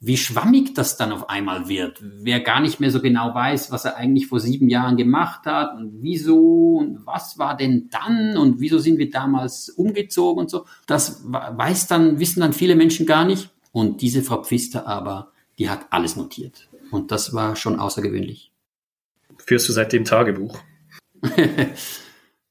wie 0.00 0.16
schwammig 0.16 0.74
das 0.74 0.96
dann 0.96 1.12
auf 1.12 1.30
einmal 1.30 1.68
wird. 1.68 2.00
Wer 2.02 2.40
gar 2.40 2.60
nicht 2.60 2.80
mehr 2.80 2.90
so 2.90 3.00
genau 3.00 3.34
weiß, 3.34 3.70
was 3.70 3.84
er 3.84 3.96
eigentlich 3.96 4.26
vor 4.26 4.40
sieben 4.40 4.68
Jahren 4.68 4.96
gemacht 4.96 5.46
hat 5.46 5.74
und 5.76 6.02
wieso 6.02 6.78
und 6.78 7.06
was 7.06 7.38
war 7.38 7.56
denn 7.56 7.88
dann 7.90 8.36
und 8.36 8.60
wieso 8.60 8.78
sind 8.78 8.98
wir 8.98 9.10
damals 9.10 9.70
umgezogen 9.70 10.42
und 10.42 10.50
so. 10.50 10.66
Das 10.86 11.22
weiß 11.24 11.86
dann, 11.86 12.18
wissen 12.18 12.40
dann 12.40 12.52
viele 12.52 12.76
Menschen 12.76 13.06
gar 13.06 13.24
nicht. 13.24 13.50
Und 13.72 14.02
diese 14.02 14.22
Frau 14.22 14.42
Pfister 14.42 14.86
aber, 14.86 15.32
die 15.58 15.70
hat 15.70 15.86
alles 15.90 16.16
notiert. 16.16 16.68
Und 16.90 17.10
das 17.10 17.32
war 17.32 17.56
schon 17.56 17.78
außergewöhnlich. 17.78 18.52
Führst 19.38 19.68
du 19.68 19.72
seitdem 19.72 20.04
Tagebuch? 20.04 20.58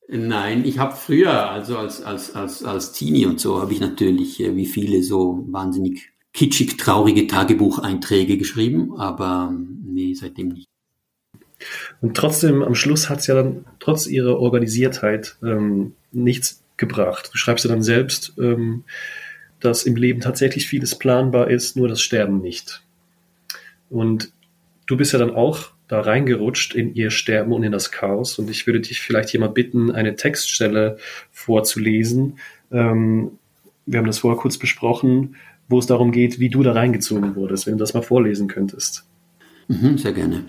Nein, 0.08 0.66
ich 0.66 0.78
habe 0.78 0.96
früher, 0.96 1.50
also 1.50 1.78
als, 1.78 2.04
als, 2.04 2.36
als, 2.36 2.64
als 2.64 2.92
Teenie 2.92 3.26
und 3.26 3.40
so, 3.40 3.62
habe 3.62 3.74
ich 3.74 3.80
natürlich 3.80 4.40
äh, 4.40 4.56
wie 4.56 4.68
viele 4.68 5.02
so 5.02 5.44
wahnsinnig 5.50 6.12
kitschig 6.32 6.78
traurige 6.78 7.28
Tagebucheinträge 7.28 8.38
geschrieben, 8.38 8.94
aber 8.98 9.50
ähm, 9.52 9.84
nee, 9.86 10.14
seitdem 10.14 10.50
nicht. 10.50 10.68
Und 12.02 12.16
trotzdem, 12.16 12.62
am 12.62 12.76
Schluss 12.76 13.10
hat 13.10 13.20
es 13.20 13.28
ja 13.28 13.36
dann 13.36 13.66
trotz 13.80 14.06
ihrer 14.06 14.40
Organisiertheit 14.40 15.38
ähm, 15.42 15.94
nichts 16.12 16.64
gebracht. 16.78 17.30
Du 17.34 17.38
schreibst 17.38 17.66
ja 17.66 17.72
dann 17.72 17.82
selbst, 17.82 18.34
ähm, 18.38 18.84
dass 19.60 19.84
im 19.84 19.96
Leben 19.96 20.20
tatsächlich 20.20 20.68
vieles 20.68 21.00
planbar 21.00 21.50
ist, 21.50 21.78
nur 21.78 21.88
das 21.88 22.02
Sterben 22.02 22.42
nicht. 22.42 22.84
Und 23.90 24.32
du 24.86 24.98
bist 24.98 25.14
ja 25.14 25.20
dann 25.20 25.34
auch 25.34 25.72
da 25.88 26.02
reingerutscht 26.02 26.74
in 26.74 26.96
ihr 26.96 27.12
Sterben 27.12 27.52
und 27.52 27.64
in 27.64 27.72
das 27.72 27.92
Chaos. 27.92 28.40
Und 28.40 28.50
ich 28.50 28.66
würde 28.66 28.82
dich 28.82 29.02
vielleicht 29.02 29.30
hier 29.30 29.40
mal 29.40 29.50
bitten, 29.50 29.92
eine 29.92 30.16
Textstelle 30.16 30.98
vorzulesen. 31.32 32.40
Ähm, 32.72 33.38
wir 33.86 34.00
haben 34.00 34.08
das 34.08 34.20
vorher 34.20 34.40
kurz 34.40 34.58
besprochen, 34.58 35.36
wo 35.68 35.80
es 35.80 35.86
darum 35.86 36.12
geht, 36.12 36.40
wie 36.40 36.50
du 36.50 36.64
da 36.64 36.74
reingezogen 36.74 37.36
wurdest, 37.36 37.66
wenn 37.66 37.74
du 37.74 37.80
das 37.80 37.94
mal 37.94 38.02
vorlesen 38.02 38.48
könntest. 38.48 39.06
Mhm, 39.68 39.98
sehr 39.98 40.14
gerne. 40.14 40.46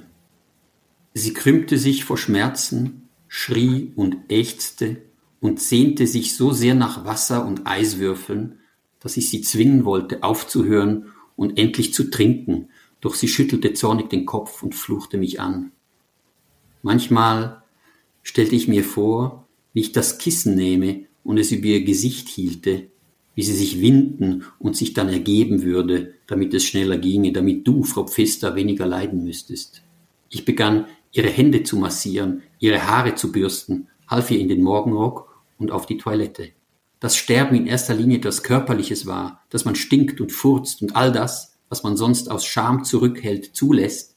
Sie 1.15 1.33
krümmte 1.33 1.79
sich 1.79 2.05
vor 2.05 2.19
Schmerzen, 2.19 3.09
schrie 3.29 3.93
und 3.97 4.17
ächzte 4.29 4.99
und 5.41 5.61
sehnte 5.61 6.07
sich 6.07 6.37
so 6.37 6.53
sehr 6.53 6.75
nach 6.75 7.05
Wasser 7.05 7.47
und 7.47 7.67
Eiswürfeln, 7.67 8.59
dass 9.01 9.17
ich 9.17 9.31
sie 9.31 9.41
zwingen 9.41 9.85
wollte, 9.85 10.23
aufzuhören 10.23 11.07
und 11.37 11.59
endlich 11.59 11.95
zu 11.95 12.11
trinken, 12.11 12.69
doch 13.07 13.15
sie 13.15 13.29
schüttelte 13.29 13.73
zornig 13.73 14.11
den 14.11 14.27
Kopf 14.27 14.65
und 14.65 14.75
fluchte 14.75 15.17
mich 15.17 15.39
an. 15.39 15.71
Manchmal 16.83 17.63
stellte 18.25 18.57
ich 18.57 18.67
mir 18.67 18.83
vor, 18.83 19.47
wie 19.73 19.81
ich 19.81 19.93
das 19.93 20.19
Kissen 20.19 20.57
nehme 20.57 21.05
und 21.23 21.39
es 21.39 21.53
über 21.53 21.67
ihr 21.67 21.85
Gesicht 21.85 22.29
hielte, 22.29 22.89
wie 23.37 23.45
sie 23.45 23.55
sich 23.55 23.81
winden 23.81 24.43
und 24.59 24.77
sich 24.77 24.93
dann 24.93 25.09
ergeben 25.09 25.63
würde, 25.63 26.15
damit 26.27 26.53
es 26.53 26.65
schneller 26.65 26.99
ginge, 26.99 27.31
damit 27.31 27.69
du, 27.69 27.85
Frau 27.85 28.09
Pfister, 28.09 28.57
weniger 28.57 28.87
leiden 28.87 29.23
müsstest. 29.23 29.83
Ich 30.29 30.45
begann, 30.45 30.87
ihre 31.13 31.31
Hände 31.31 31.63
zu 31.63 31.77
massieren, 31.77 32.43
ihre 32.59 32.89
Haare 32.89 33.15
zu 33.15 33.31
bürsten, 33.31 33.87
half 34.09 34.33
ihr 34.33 34.41
in 34.41 34.49
den 34.49 34.65
Morgenrock 34.65 35.45
und 35.59 35.71
auf 35.71 35.87
die 35.87 35.99
Toilette. 35.99 36.49
Dass 36.99 37.17
Sterben 37.17 37.55
in 37.55 37.69
erster 37.69 37.95
Linie 37.95 38.19
etwas 38.19 38.43
Körperliches 38.43 39.07
war, 39.07 39.45
dass 39.51 39.65
man 39.65 39.77
stinkt 39.77 40.21
und 40.21 40.33
furzt 40.33 40.83
und 40.83 40.97
all 40.97 41.13
das, 41.13 41.56
was 41.69 41.83
man 41.83 41.97
sonst 41.97 42.31
aus 42.31 42.47
Scham 42.47 42.85
zurückhält, 42.85 43.57
zulässt, 43.57 44.17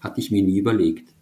hatte 0.00 0.20
ich 0.20 0.30
mir 0.30 0.42
nie 0.42 0.58
überlegt. 0.58 1.12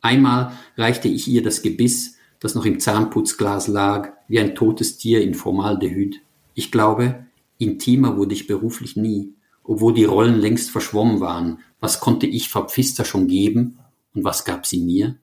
Einmal 0.00 0.52
reichte 0.76 1.08
ich 1.08 1.28
ihr 1.28 1.42
das 1.42 1.62
Gebiss, 1.62 2.16
das 2.40 2.54
noch 2.54 2.64
im 2.64 2.80
Zahnputzglas 2.80 3.68
lag, 3.68 4.12
wie 4.28 4.40
ein 4.40 4.54
totes 4.54 4.98
Tier 4.98 5.22
in 5.22 5.34
Formaldehyd. 5.34 6.20
Ich 6.54 6.70
glaube, 6.70 7.26
intimer 7.58 8.16
wurde 8.16 8.34
ich 8.34 8.46
beruflich 8.46 8.96
nie, 8.96 9.34
obwohl 9.64 9.94
die 9.94 10.04
Rollen 10.04 10.38
längst 10.38 10.70
verschwommen 10.70 11.20
waren. 11.20 11.60
Was 11.80 12.00
konnte 12.00 12.26
ich 12.26 12.48
Frau 12.48 12.64
Pfister 12.64 13.04
schon 13.04 13.26
geben 13.26 13.78
und 14.14 14.24
was 14.24 14.44
gab 14.44 14.66
sie 14.66 14.80
mir? 14.80 15.16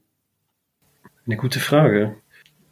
Eine 1.25 1.37
gute 1.37 1.59
Frage. 1.59 2.17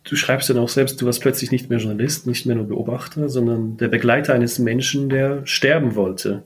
Du 0.03 0.15
schreibst 0.15 0.49
dann 0.49 0.57
auch 0.57 0.69
selbst, 0.69 0.99
du 1.01 1.05
warst 1.05 1.21
plötzlich 1.21 1.51
nicht 1.51 1.69
mehr 1.69 1.79
Journalist, 1.79 2.25
nicht 2.25 2.45
mehr 2.45 2.55
nur 2.55 2.65
Beobachter, 2.65 3.29
sondern 3.29 3.77
der 3.77 3.87
Begleiter 3.87 4.33
eines 4.33 4.57
Menschen, 4.57 5.09
der 5.09 5.45
sterben 5.45 5.95
wollte. 5.95 6.43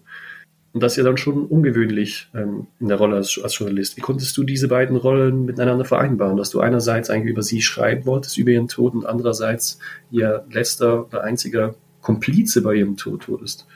Und 0.75 0.81
das 0.81 0.91
ist 0.91 0.97
ja 0.97 1.03
dann 1.05 1.15
schon 1.15 1.45
ungewöhnlich 1.45 2.27
ähm, 2.35 2.67
in 2.81 2.89
der 2.89 2.97
Rolle 2.97 3.15
als, 3.15 3.39
als, 3.41 3.57
Journalist. 3.57 3.95
Wie 3.95 4.01
konntest 4.01 4.35
du 4.35 4.43
diese 4.43 4.67
beiden 4.67 4.97
Rollen 4.97 5.45
miteinander 5.45 5.85
vereinbaren, 5.85 6.35
dass 6.35 6.49
du 6.49 6.59
einerseits 6.59 7.09
eigentlich 7.09 7.31
über 7.31 7.43
sie 7.43 7.61
schreiben 7.61 8.05
wolltest, 8.05 8.37
über 8.37 8.51
ihren 8.51 8.67
Tod, 8.67 8.93
und 8.93 9.05
andererseits 9.05 9.79
ihr 10.11 10.45
letzter 10.51 11.07
oder 11.07 11.23
einziger 11.23 11.75
Komplize 12.01 12.61
bei 12.61 12.75
ihrem 12.75 12.97
Tod 12.97 13.29
wurdest? 13.29 13.67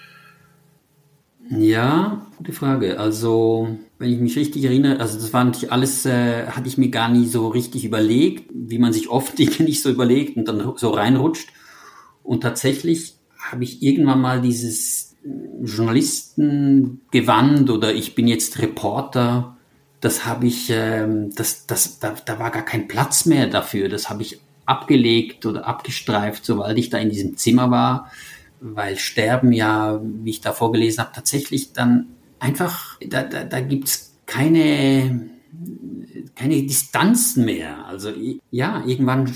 Ja, 1.49 2.27
gute 2.37 2.51
Frage. 2.51 2.99
Also, 2.99 3.77
wenn 3.97 4.11
ich 4.11 4.19
mich 4.19 4.35
richtig 4.35 4.65
erinnere, 4.65 4.99
also 4.99 5.17
das 5.17 5.31
war 5.31 5.45
natürlich 5.45 5.71
alles, 5.71 6.05
äh, 6.05 6.47
hatte 6.47 6.67
ich 6.67 6.77
mir 6.77 6.89
gar 6.89 7.07
nie 7.07 7.27
so 7.27 7.47
richtig 7.47 7.85
überlegt, 7.85 8.51
wie 8.53 8.77
man 8.77 8.91
sich 8.91 9.07
oft 9.07 9.35
Dinge 9.39 9.63
nicht 9.63 9.81
so 9.81 9.89
überlegt 9.89 10.35
und 10.35 10.49
dann 10.49 10.73
so 10.75 10.89
reinrutscht. 10.89 11.47
Und 12.23 12.41
tatsächlich 12.41 13.15
habe 13.37 13.63
ich 13.63 13.81
irgendwann 13.81 14.19
mal 14.19 14.41
dieses 14.41 15.08
Journalistengewand 15.23 17.69
oder 17.69 17.93
ich 17.93 18.15
bin 18.15 18.27
jetzt 18.27 18.59
Reporter, 18.59 19.55
das 20.01 20.25
habe 20.25 20.47
ich, 20.47 20.69
ähm, 20.69 21.33
das, 21.35 21.67
das, 21.67 21.99
da, 21.99 22.15
da 22.25 22.39
war 22.39 22.51
gar 22.51 22.63
kein 22.63 22.87
Platz 22.87 23.25
mehr 23.25 23.47
dafür. 23.47 23.89
Das 23.89 24.09
habe 24.09 24.21
ich 24.21 24.39
abgelegt 24.65 25.45
oder 25.45 25.67
abgestreift, 25.67 26.45
sobald 26.45 26.77
ich 26.77 26.89
da 26.89 26.99
in 26.99 27.09
diesem 27.09 27.37
Zimmer 27.37 27.71
war, 27.71 28.11
weil 28.61 28.97
Sterben 28.97 29.51
ja, 29.51 29.99
wie 30.03 30.29
ich 30.29 30.41
da 30.41 30.53
vorgelesen 30.53 31.03
habe, 31.03 31.11
tatsächlich 31.13 31.73
dann 31.73 32.07
einfach, 32.39 32.97
da, 33.05 33.23
da, 33.23 33.43
da 33.43 33.59
gibt's 33.59 34.15
keine, 34.25 35.29
keine 36.35 36.61
Distanzen 36.61 37.45
mehr. 37.45 37.85
Also 37.87 38.11
ja, 38.51 38.83
irgendwann 38.85 39.33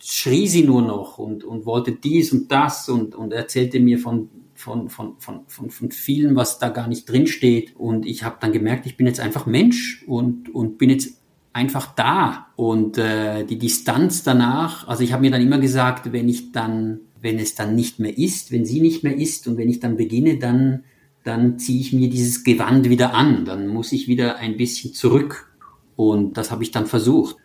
schrie 0.00 0.48
sie 0.48 0.64
nur 0.64 0.82
noch 0.82 1.18
und, 1.18 1.44
und 1.44 1.66
wollte 1.66 1.92
dies 1.92 2.32
und 2.32 2.50
das 2.50 2.88
und, 2.88 3.14
und 3.14 3.32
erzählte 3.32 3.78
mir 3.78 3.98
von 3.98 4.28
von, 4.60 4.90
von, 4.90 5.14
von, 5.18 5.40
von, 5.46 5.70
von 5.70 5.90
vielen, 5.90 6.36
was 6.36 6.58
da 6.58 6.68
gar 6.68 6.86
nicht 6.86 7.08
drin 7.08 7.26
steht. 7.26 7.74
Und 7.76 8.06
ich 8.06 8.24
habe 8.24 8.36
dann 8.40 8.52
gemerkt, 8.52 8.86
ich 8.86 8.96
bin 8.96 9.06
jetzt 9.06 9.20
einfach 9.20 9.46
Mensch 9.46 10.04
und, 10.06 10.54
und 10.54 10.76
bin 10.76 10.90
jetzt 10.90 11.14
einfach 11.52 11.94
da. 11.94 12.48
Und 12.56 12.98
äh, 12.98 13.44
die 13.44 13.58
Distanz 13.58 14.22
danach, 14.22 14.86
also 14.86 15.02
ich 15.02 15.12
habe 15.12 15.22
mir 15.22 15.30
dann 15.30 15.40
immer 15.40 15.58
gesagt, 15.58 16.12
wenn 16.12 16.28
ich 16.28 16.52
dann, 16.52 17.00
wenn 17.20 17.38
es 17.38 17.54
dann 17.54 17.74
nicht 17.74 17.98
mehr 17.98 18.16
ist, 18.16 18.52
wenn 18.52 18.66
sie 18.66 18.80
nicht 18.80 19.02
mehr 19.02 19.16
ist 19.16 19.48
und 19.48 19.56
wenn 19.56 19.70
ich 19.70 19.80
dann 19.80 19.96
beginne, 19.96 20.38
dann, 20.38 20.84
dann 21.24 21.58
ziehe 21.58 21.80
ich 21.80 21.92
mir 21.92 22.10
dieses 22.10 22.44
Gewand 22.44 22.88
wieder 22.90 23.14
an. 23.14 23.46
Dann 23.46 23.66
muss 23.66 23.92
ich 23.92 24.08
wieder 24.08 24.36
ein 24.36 24.58
bisschen 24.58 24.92
zurück. 24.92 25.50
Und 25.96 26.36
das 26.36 26.50
habe 26.50 26.62
ich 26.62 26.70
dann 26.70 26.86
versucht 26.86 27.36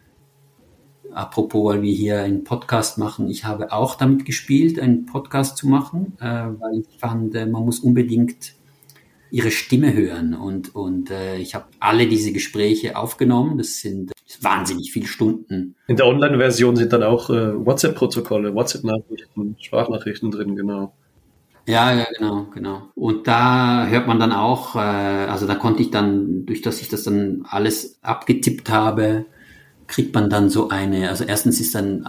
apropos, 1.16 1.74
weil 1.74 1.82
wir 1.82 1.94
hier 1.94 2.22
einen 2.22 2.44
Podcast 2.44 2.98
machen, 2.98 3.30
ich 3.30 3.46
habe 3.46 3.72
auch 3.72 3.96
damit 3.96 4.26
gespielt, 4.26 4.80
einen 4.80 5.06
Podcast 5.06 5.58
zu 5.58 5.68
machen, 5.68 6.14
äh, 6.20 6.26
weil 6.26 6.80
ich 6.80 7.00
fand, 7.00 7.34
äh, 7.36 7.46
man 7.46 7.64
muss 7.64 7.80
unbedingt 7.80 8.54
ihre 9.32 9.52
Stimme 9.52 9.94
hören 9.94 10.34
und, 10.34 10.76
und 10.76 11.10
äh, 11.10 11.38
ich 11.38 11.56
habe 11.56 11.66
alle 11.80 12.08
diese 12.08 12.32
Gespräche 12.32 12.96
aufgenommen. 12.96 13.58
Das 13.58 13.80
sind 13.80 14.12
wahnsinnig 14.42 14.92
viele 14.92 15.08
Stunden. 15.08 15.76
In 15.88 15.98
der 15.98 16.06
Online-Version 16.06 16.76
sind 16.76 16.94
dann 16.94 17.04
auch 17.04 17.30
äh, 17.30 17.66
WhatsApp-Protokolle, 17.66 18.54
WhatsApp-Nachrichten, 18.54 19.56
Sprachnachrichten 19.60 20.32
drin, 20.32 20.56
genau. 20.56 20.94
Ja, 21.68 21.94
ja, 21.94 22.06
genau, 22.18 22.46
genau. 22.54 22.84
Und 22.94 23.28
da 23.28 23.88
hört 23.88 24.06
man 24.06 24.20
dann 24.20 24.32
auch, 24.32 24.76
äh, 24.76 24.80
also 24.80 25.48
da 25.48 25.56
konnte 25.56 25.82
ich 25.82 25.90
dann, 25.92 26.46
durch 26.46 26.62
dass 26.62 26.82
ich 26.82 26.90
das 26.90 27.04
dann 27.04 27.46
alles 27.50 28.00
abgetippt 28.04 28.70
habe, 28.70 29.26
kriegt 29.88 30.14
man 30.14 30.30
dann 30.30 30.50
so 30.50 30.70
eine, 30.70 31.10
also 31.10 31.24
erstens 31.24 31.60
ist 31.60 31.76
dann 31.76 32.08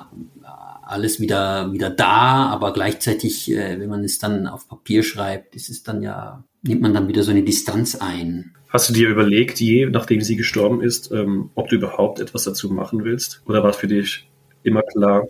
alles 0.82 1.20
wieder, 1.20 1.72
wieder 1.72 1.90
da, 1.90 2.46
aber 2.46 2.72
gleichzeitig, 2.72 3.50
äh, 3.50 3.80
wenn 3.80 3.90
man 3.90 4.04
es 4.04 4.18
dann 4.18 4.46
auf 4.46 4.68
Papier 4.68 5.02
schreibt, 5.02 5.56
ist 5.56 5.68
es 5.68 5.82
dann 5.82 6.02
ja, 6.02 6.44
nimmt 6.62 6.82
man 6.82 6.94
dann 6.94 7.08
wieder 7.08 7.22
so 7.22 7.32
eine 7.32 7.42
Distanz 7.42 7.96
ein. 7.96 8.52
Hast 8.68 8.88
du 8.88 8.92
dir 8.92 9.08
überlegt, 9.08 9.60
je 9.60 9.86
nachdem 9.86 10.20
sie 10.20 10.36
gestorben 10.36 10.80
ist, 10.80 11.10
ähm, 11.10 11.50
ob 11.54 11.68
du 11.68 11.76
überhaupt 11.76 12.20
etwas 12.20 12.44
dazu 12.44 12.70
machen 12.70 13.04
willst? 13.04 13.42
Oder 13.46 13.62
war 13.62 13.70
es 13.70 13.76
für 13.76 13.88
dich 13.88 14.28
immer 14.62 14.82
klar, 14.82 15.26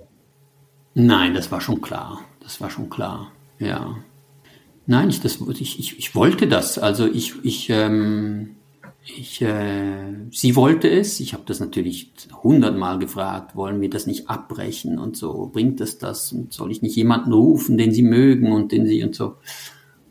Nein, 0.99 1.35
das 1.35 1.53
war 1.53 1.61
schon 1.61 1.83
klar. 1.83 2.23
Das 2.41 2.59
war 2.63 2.71
schon 2.71 2.89
klar. 2.89 3.31
Ja. 3.59 3.99
Nein, 4.87 5.11
ich, 5.11 5.21
das, 5.21 5.41
ich, 5.61 5.79
ich, 5.79 5.99
ich 5.99 6.15
wollte 6.15 6.47
das. 6.47 6.79
Also 6.79 7.07
ich, 7.07 7.35
ich, 7.43 7.69
ähm, 7.69 8.57
ich, 9.07 9.41
äh, 9.41 10.15
sie 10.31 10.57
wollte 10.57 10.89
es. 10.89 11.21
Ich 11.21 11.33
habe 11.33 11.45
das 11.47 11.61
natürlich 11.61 12.13
hundertmal 12.43 12.99
gefragt. 12.99 13.55
Wollen 13.55 13.81
wir 13.81 13.91
das 13.91 14.07
nicht 14.07 14.29
abbrechen 14.29 14.99
und 14.99 15.17
so? 15.17 15.51
Bringt 15.53 15.81
es 15.81 15.99
das? 15.99 16.33
Und 16.33 16.53
soll 16.53 16.71
ich 16.71 16.83
nicht 16.83 16.97
jemanden 16.97 17.33
rufen, 17.33 17.79
den 17.79 17.93
sie 17.93 18.03
mögen 18.03 18.53
und 18.53 18.73
den 18.73 18.87
sie 18.87 19.05
und 19.05 19.15
so? 19.15 19.37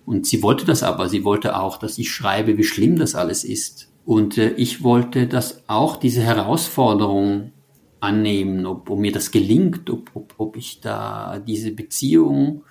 Und 0.06 0.25
sie 0.25 0.42
wollte 0.42 0.66
das 0.66 0.84
aber. 0.84 1.10
Sie 1.10 1.24
wollte 1.24 1.58
auch, 1.60 1.78
dass 1.78 1.98
ich 1.98 2.12
schreibe, 2.12 2.58
wie 2.58 2.64
schlimm 2.64 2.96
das 2.96 3.16
alles 3.16 3.44
ist. 3.44 3.92
Und 4.06 4.38
äh, 4.38 4.52
ich 4.52 4.84
wollte 4.84 5.28
das 5.28 5.64
auch, 5.68 5.98
diese 5.98 6.22
Herausforderung 6.22 7.52
annehmen, 8.00 8.66
ob, 8.66 8.90
ob 8.90 9.00
mir 9.00 9.12
das 9.12 9.32
gelingt, 9.32 9.90
ob, 9.90 10.12
ob, 10.14 10.34
ob 10.38 10.58
ich 10.58 10.80
da 10.80 11.40
diese 11.40 11.72
Beziehung, 11.72 12.64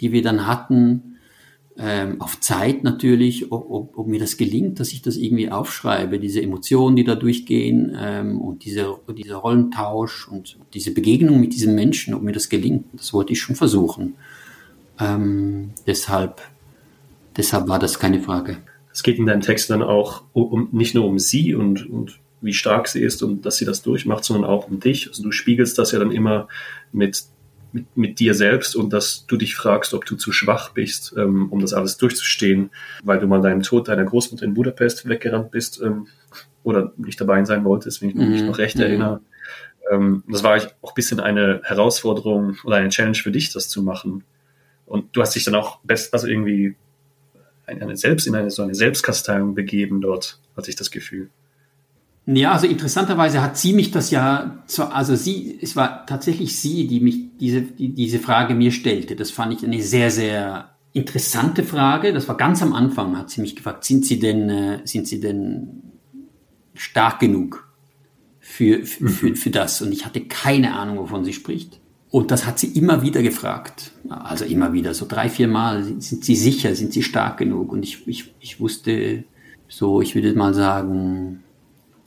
die 0.00 0.12
wir 0.12 0.22
dann 0.22 0.46
hatten, 0.46 1.17
ähm, 1.80 2.20
auf 2.20 2.40
Zeit 2.40 2.82
natürlich, 2.82 3.52
ob, 3.52 3.70
ob, 3.70 3.98
ob 3.98 4.06
mir 4.08 4.18
das 4.18 4.36
gelingt, 4.36 4.80
dass 4.80 4.92
ich 4.92 5.00
das 5.00 5.16
irgendwie 5.16 5.50
aufschreibe, 5.50 6.18
diese 6.18 6.42
Emotionen, 6.42 6.96
die 6.96 7.04
da 7.04 7.14
durchgehen 7.14 7.96
ähm, 7.96 8.40
und 8.40 8.64
diese, 8.64 8.96
dieser 9.16 9.36
Rollentausch 9.36 10.26
und 10.26 10.58
diese 10.74 10.92
Begegnung 10.92 11.40
mit 11.40 11.54
diesen 11.54 11.76
Menschen, 11.76 12.14
ob 12.14 12.22
mir 12.22 12.32
das 12.32 12.48
gelingt, 12.48 12.86
das 12.94 13.12
wollte 13.12 13.32
ich 13.32 13.40
schon 13.40 13.54
versuchen. 13.54 14.14
Ähm, 14.98 15.70
deshalb, 15.86 16.42
deshalb 17.36 17.68
war 17.68 17.78
das 17.78 18.00
keine 18.00 18.20
Frage. 18.20 18.58
Es 18.92 19.04
geht 19.04 19.18
in 19.18 19.26
deinem 19.26 19.42
Text 19.42 19.70
dann 19.70 19.82
auch 19.82 20.24
um, 20.32 20.70
nicht 20.72 20.96
nur 20.96 21.06
um 21.06 21.20
sie 21.20 21.54
und, 21.54 21.88
und 21.88 22.18
wie 22.40 22.54
stark 22.54 22.88
sie 22.88 23.00
ist 23.00 23.22
und 23.22 23.46
dass 23.46 23.56
sie 23.58 23.64
das 23.64 23.82
durchmacht, 23.82 24.24
sondern 24.24 24.50
auch 24.50 24.68
um 24.68 24.80
dich. 24.80 25.08
Also 25.08 25.22
du 25.22 25.30
spiegelst 25.30 25.78
das 25.78 25.92
ja 25.92 26.00
dann 26.00 26.10
immer 26.10 26.48
mit, 26.90 27.24
mit, 27.72 27.96
mit 27.96 28.20
dir 28.20 28.34
selbst 28.34 28.76
und 28.76 28.92
dass 28.92 29.26
du 29.26 29.36
dich 29.36 29.54
fragst, 29.54 29.94
ob 29.94 30.04
du 30.04 30.16
zu 30.16 30.32
schwach 30.32 30.70
bist, 30.70 31.14
ähm, 31.16 31.50
um 31.50 31.60
das 31.60 31.74
alles 31.74 31.96
durchzustehen, 31.96 32.70
weil 33.02 33.18
du 33.18 33.26
mal 33.26 33.40
deinem 33.40 33.62
Tod 33.62 33.88
deiner 33.88 34.04
Großmutter 34.04 34.44
in 34.44 34.54
Budapest 34.54 35.08
weggerannt 35.08 35.50
bist 35.50 35.80
ähm, 35.82 36.06
oder 36.62 36.92
nicht 36.96 37.20
dabei 37.20 37.44
sein 37.44 37.64
wolltest, 37.64 38.02
wenn 38.02 38.10
ich 38.10 38.14
mich 38.14 38.40
mhm. 38.42 38.46
noch 38.48 38.58
recht 38.58 38.76
mhm. 38.76 38.82
erinnere. 38.82 39.20
Ähm, 39.90 40.24
das 40.28 40.42
war 40.42 40.56
auch 40.82 40.90
ein 40.90 40.94
bisschen 40.94 41.20
eine 41.20 41.60
Herausforderung 41.64 42.56
oder 42.64 42.76
eine 42.76 42.88
Challenge 42.88 43.16
für 43.16 43.30
dich, 43.30 43.52
das 43.52 43.68
zu 43.68 43.82
machen. 43.82 44.24
Und 44.86 45.14
du 45.14 45.20
hast 45.20 45.34
dich 45.34 45.44
dann 45.44 45.54
auch 45.54 45.80
best, 45.82 46.14
also 46.14 46.26
irgendwie 46.26 46.76
eine, 47.66 47.96
selbst 47.96 48.26
in 48.26 48.34
eine 48.34 48.50
so 48.50 48.62
eine 48.62 48.74
Selbstkasteiung 48.74 49.54
begeben 49.54 50.00
dort, 50.00 50.40
hatte 50.56 50.70
ich 50.70 50.76
das 50.76 50.90
Gefühl. 50.90 51.30
Ja, 52.30 52.52
also 52.52 52.66
interessanterweise 52.66 53.40
hat 53.40 53.56
sie 53.56 53.72
mich 53.72 53.90
das 53.90 54.10
ja, 54.10 54.62
zu, 54.66 54.92
also 54.92 55.16
sie, 55.16 55.58
es 55.62 55.76
war 55.76 56.04
tatsächlich 56.04 56.58
sie, 56.58 56.86
die 56.86 57.00
mich 57.00 57.38
diese, 57.40 57.62
die, 57.62 57.94
diese 57.94 58.18
Frage 58.18 58.54
mir 58.54 58.70
stellte. 58.70 59.16
Das 59.16 59.30
fand 59.30 59.54
ich 59.54 59.64
eine 59.64 59.80
sehr, 59.80 60.10
sehr 60.10 60.76
interessante 60.92 61.62
Frage. 61.62 62.12
Das 62.12 62.28
war 62.28 62.36
ganz 62.36 62.62
am 62.62 62.74
Anfang, 62.74 63.16
hat 63.16 63.30
sie 63.30 63.40
mich 63.40 63.56
gefragt, 63.56 63.84
sind 63.84 64.04
Sie 64.04 64.18
denn, 64.18 64.50
äh, 64.50 64.80
sind 64.84 65.08
Sie 65.08 65.20
denn 65.20 65.82
stark 66.74 67.20
genug 67.20 67.66
für, 68.40 68.84
für, 68.84 69.04
mhm. 69.04 69.08
für, 69.08 69.34
für 69.34 69.50
das? 69.50 69.80
Und 69.80 69.92
ich 69.92 70.04
hatte 70.04 70.20
keine 70.20 70.74
Ahnung, 70.74 70.98
wovon 70.98 71.24
sie 71.24 71.32
spricht. 71.32 71.80
Und 72.10 72.30
das 72.30 72.44
hat 72.44 72.58
sie 72.58 72.68
immer 72.68 73.00
wieder 73.00 73.22
gefragt. 73.22 73.92
Also 74.10 74.44
immer 74.44 74.74
wieder, 74.74 74.92
so 74.92 75.06
drei, 75.08 75.30
vier 75.30 75.48
Mal. 75.48 75.82
Sind 75.82 76.26
Sie 76.26 76.36
sicher? 76.36 76.74
Sind 76.74 76.92
Sie 76.92 77.02
stark 77.02 77.38
genug? 77.38 77.72
Und 77.72 77.84
ich, 77.84 78.06
ich, 78.06 78.34
ich 78.38 78.60
wusste 78.60 79.24
so, 79.66 80.02
ich 80.02 80.14
würde 80.14 80.34
mal 80.34 80.52
sagen, 80.52 81.42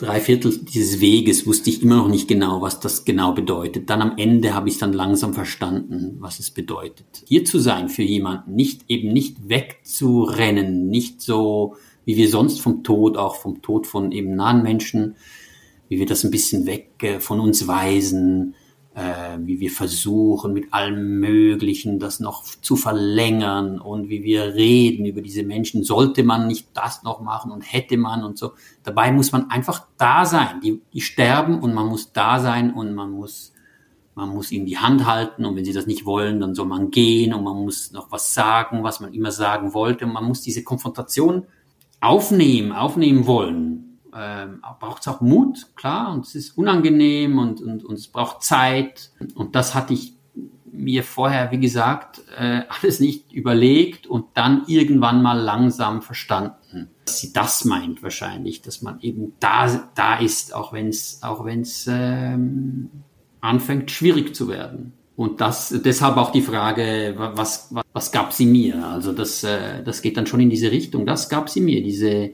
drei 0.01 0.19
Viertel 0.19 0.57
dieses 0.57 0.99
Weges 0.99 1.45
wusste 1.45 1.69
ich 1.69 1.83
immer 1.83 1.97
noch 1.97 2.07
nicht 2.07 2.27
genau, 2.27 2.61
was 2.61 2.79
das 2.79 3.05
genau 3.05 3.33
bedeutet. 3.33 3.89
Dann 3.89 4.01
am 4.01 4.17
Ende 4.17 4.55
habe 4.55 4.67
ich 4.67 4.79
dann 4.79 4.93
langsam 4.93 5.35
verstanden, 5.35 6.17
was 6.19 6.39
es 6.39 6.49
bedeutet. 6.49 7.23
Hier 7.27 7.45
zu 7.45 7.59
sein 7.59 7.87
für 7.87 8.01
jemanden, 8.01 8.55
nicht 8.55 8.81
eben 8.87 9.13
nicht 9.13 9.47
wegzurennen, 9.47 10.89
nicht 10.89 11.21
so 11.21 11.75
wie 12.03 12.17
wir 12.17 12.29
sonst 12.29 12.61
vom 12.61 12.83
Tod, 12.83 13.15
auch 13.15 13.35
vom 13.35 13.61
Tod 13.61 13.85
von 13.85 14.11
eben 14.11 14.35
nahen 14.35 14.63
Menschen, 14.63 15.15
wie 15.87 15.99
wir 15.99 16.07
das 16.07 16.23
ein 16.23 16.31
bisschen 16.31 16.65
weg 16.65 16.89
äh, 17.03 17.19
von 17.19 17.39
uns 17.39 17.67
weisen, 17.67 18.55
äh, 18.93 19.37
wie 19.39 19.59
wir 19.59 19.71
versuchen 19.71 20.51
mit 20.53 20.73
allem 20.73 21.19
Möglichen 21.19 21.99
das 21.99 22.19
noch 22.19 22.43
zu 22.43 22.75
verlängern 22.75 23.79
und 23.79 24.09
wie 24.09 24.23
wir 24.23 24.53
reden 24.53 25.05
über 25.05 25.21
diese 25.21 25.43
Menschen, 25.43 25.83
sollte 25.83 26.23
man 26.23 26.47
nicht 26.47 26.67
das 26.73 27.03
noch 27.03 27.21
machen 27.21 27.51
und 27.51 27.61
hätte 27.61 27.97
man 27.97 28.23
und 28.23 28.37
so. 28.37 28.51
Dabei 28.83 29.11
muss 29.11 29.31
man 29.31 29.49
einfach 29.49 29.87
da 29.97 30.25
sein. 30.25 30.59
Die, 30.61 30.81
die 30.93 31.01
sterben 31.01 31.59
und 31.59 31.73
man 31.73 31.87
muss 31.87 32.11
da 32.11 32.39
sein 32.39 32.73
und 32.73 32.93
man 32.93 33.11
muss, 33.11 33.53
man 34.15 34.29
muss 34.29 34.51
ihnen 34.51 34.65
die 34.65 34.77
Hand 34.77 35.05
halten 35.05 35.45
und 35.45 35.55
wenn 35.55 35.65
sie 35.65 35.73
das 35.73 35.87
nicht 35.87 36.05
wollen, 36.05 36.41
dann 36.41 36.53
soll 36.53 36.67
man 36.67 36.91
gehen 36.91 37.33
und 37.33 37.43
man 37.45 37.63
muss 37.63 37.93
noch 37.93 38.11
was 38.11 38.33
sagen, 38.33 38.83
was 38.83 38.99
man 38.99 39.13
immer 39.13 39.31
sagen 39.31 39.73
wollte 39.73 40.05
und 40.05 40.11
man 40.11 40.25
muss 40.25 40.41
diese 40.41 40.63
Konfrontation 40.63 41.45
aufnehmen, 42.01 42.73
aufnehmen 42.73 43.25
wollen 43.25 43.90
ähm, 44.15 44.61
braucht 44.79 45.01
es 45.01 45.07
auch 45.07 45.21
Mut, 45.21 45.67
klar, 45.75 46.13
und 46.13 46.25
es 46.25 46.35
ist 46.35 46.57
unangenehm 46.57 47.37
und, 47.37 47.61
und, 47.61 47.83
und 47.83 47.95
es 47.95 48.07
braucht 48.07 48.43
Zeit. 48.43 49.11
Und 49.35 49.55
das 49.55 49.75
hatte 49.75 49.93
ich 49.93 50.13
mir 50.71 51.03
vorher, 51.03 51.51
wie 51.51 51.59
gesagt, 51.59 52.21
äh, 52.37 52.61
alles 52.81 52.99
nicht 52.99 53.31
überlegt 53.31 54.07
und 54.07 54.25
dann 54.33 54.63
irgendwann 54.67 55.21
mal 55.21 55.39
langsam 55.39 56.01
verstanden, 56.01 56.89
dass 57.05 57.19
sie 57.19 57.33
das 57.33 57.65
meint 57.65 58.01
wahrscheinlich, 58.03 58.61
dass 58.61 58.81
man 58.81 58.99
eben 59.01 59.33
da, 59.39 59.89
da 59.95 60.19
ist, 60.19 60.53
auch 60.53 60.73
wenn 60.73 60.87
es 60.87 61.21
auch 61.23 61.45
wenn's, 61.45 61.87
ähm, 61.89 62.89
anfängt 63.41 63.91
schwierig 63.91 64.35
zu 64.35 64.47
werden. 64.47 64.93
Und 65.15 65.41
das, 65.41 65.69
deshalb 65.83 66.17
auch 66.17 66.31
die 66.31 66.41
Frage, 66.41 67.13
was, 67.17 67.67
was, 67.71 67.83
was 67.93 68.11
gab 68.11 68.33
sie 68.33 68.45
mir? 68.45 68.83
Also 68.87 69.11
das, 69.11 69.43
äh, 69.43 69.83
das 69.83 70.01
geht 70.01 70.17
dann 70.17 70.25
schon 70.25 70.39
in 70.39 70.49
diese 70.49 70.71
Richtung. 70.71 71.05
Das 71.05 71.29
gab 71.29 71.49
sie 71.49 71.61
mir, 71.61 71.83
diese, 71.83 72.31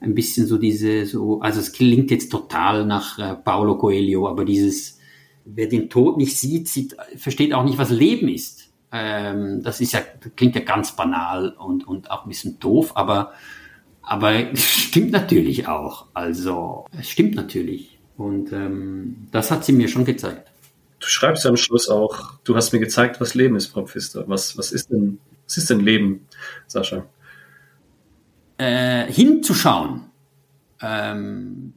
ein 0.00 0.14
bisschen 0.14 0.46
so 0.46 0.56
diese, 0.56 1.06
so, 1.06 1.40
also 1.40 1.60
es 1.60 1.72
klingt 1.72 2.10
jetzt 2.10 2.30
total 2.30 2.86
nach 2.86 3.18
äh, 3.18 3.36
Paulo 3.36 3.76
Coelho, 3.76 4.28
aber 4.28 4.44
dieses, 4.44 4.98
wer 5.44 5.66
den 5.66 5.90
Tod 5.90 6.16
nicht 6.16 6.36
sieht, 6.36 6.68
sieht, 6.68 6.96
versteht 7.16 7.52
auch 7.52 7.64
nicht, 7.64 7.78
was 7.78 7.90
Leben 7.90 8.28
ist. 8.28 8.70
Ähm, 8.92 9.62
das 9.62 9.80
ist 9.80 9.92
ja, 9.92 10.00
klingt 10.36 10.54
ja 10.54 10.62
ganz 10.62 10.96
banal 10.96 11.50
und, 11.50 11.86
und 11.86 12.10
auch 12.10 12.24
ein 12.24 12.28
bisschen 12.28 12.58
doof, 12.58 12.96
aber, 12.96 13.32
aber 14.02 14.52
es 14.52 14.64
stimmt 14.64 15.12
natürlich 15.12 15.68
auch. 15.68 16.06
Also, 16.14 16.86
es 16.98 17.08
stimmt 17.08 17.34
natürlich. 17.34 17.98
Und 18.16 18.52
ähm, 18.52 19.28
das 19.30 19.50
hat 19.50 19.64
sie 19.64 19.72
mir 19.72 19.88
schon 19.88 20.04
gezeigt. 20.04 20.50
Du 20.98 21.06
schreibst 21.06 21.46
am 21.46 21.56
Schluss 21.56 21.88
auch, 21.88 22.34
du 22.44 22.54
hast 22.56 22.72
mir 22.72 22.80
gezeigt, 22.80 23.20
was 23.20 23.34
Leben 23.34 23.56
ist, 23.56 23.68
Frau 23.68 23.86
Pfister. 23.86 24.24
Was, 24.28 24.58
was 24.58 24.72
ist 24.72 24.90
denn, 24.90 25.18
was 25.46 25.56
ist 25.56 25.70
denn 25.70 25.80
Leben, 25.80 26.26
Sascha? 26.66 27.06
Äh, 28.60 29.10
hinzuschauen, 29.10 30.02
ähm, 30.82 31.72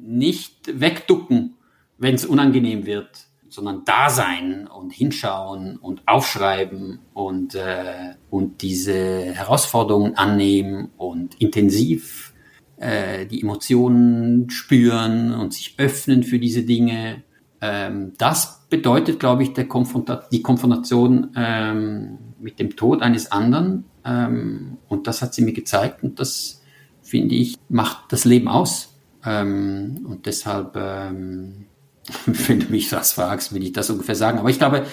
nicht 0.00 0.80
wegducken, 0.80 1.54
wenn 1.98 2.16
es 2.16 2.26
unangenehm 2.26 2.84
wird, 2.84 3.26
sondern 3.48 3.82
da 3.84 4.10
sein 4.10 4.66
und 4.66 4.92
hinschauen 4.92 5.76
und 5.76 6.02
aufschreiben 6.06 6.98
und, 7.14 7.54
äh, 7.54 8.14
und 8.28 8.60
diese 8.62 9.34
Herausforderungen 9.34 10.16
annehmen 10.16 10.90
und 10.96 11.40
intensiv 11.40 12.34
äh, 12.78 13.24
die 13.26 13.40
Emotionen 13.40 14.50
spüren 14.50 15.32
und 15.32 15.54
sich 15.54 15.76
öffnen 15.78 16.24
für 16.24 16.40
diese 16.40 16.64
Dinge. 16.64 17.22
Ähm, 17.60 18.14
das 18.18 18.65
bedeutet, 18.68 19.20
glaube 19.20 19.42
ich, 19.42 19.68
Konfrontat 19.68 20.32
die 20.32 20.42
Konfrontation 20.42 21.30
ähm, 21.36 22.18
mit 22.40 22.58
dem 22.58 22.76
Tod 22.76 23.02
eines 23.02 23.30
anderen 23.30 23.84
ähm, 24.04 24.78
und 24.88 25.06
das 25.06 25.22
hat 25.22 25.34
sie 25.34 25.42
mir 25.42 25.52
gezeigt 25.52 26.02
und 26.02 26.20
das, 26.20 26.62
finde 27.02 27.34
ich, 27.34 27.56
macht 27.68 28.12
das 28.12 28.24
Leben 28.24 28.48
aus. 28.48 28.94
Ähm, 29.24 30.06
und 30.08 30.26
deshalb, 30.26 30.76
ähm, 30.76 31.66
wenn 32.26 32.60
du 32.60 32.66
mich 32.66 32.88
das 32.88 33.12
fragst, 33.12 33.52
will 33.52 33.62
ich 33.62 33.72
das 33.72 33.90
ungefähr 33.90 34.14
sagen. 34.14 34.38
Aber 34.38 34.50
ich 34.50 34.58
glaube, 34.58 34.86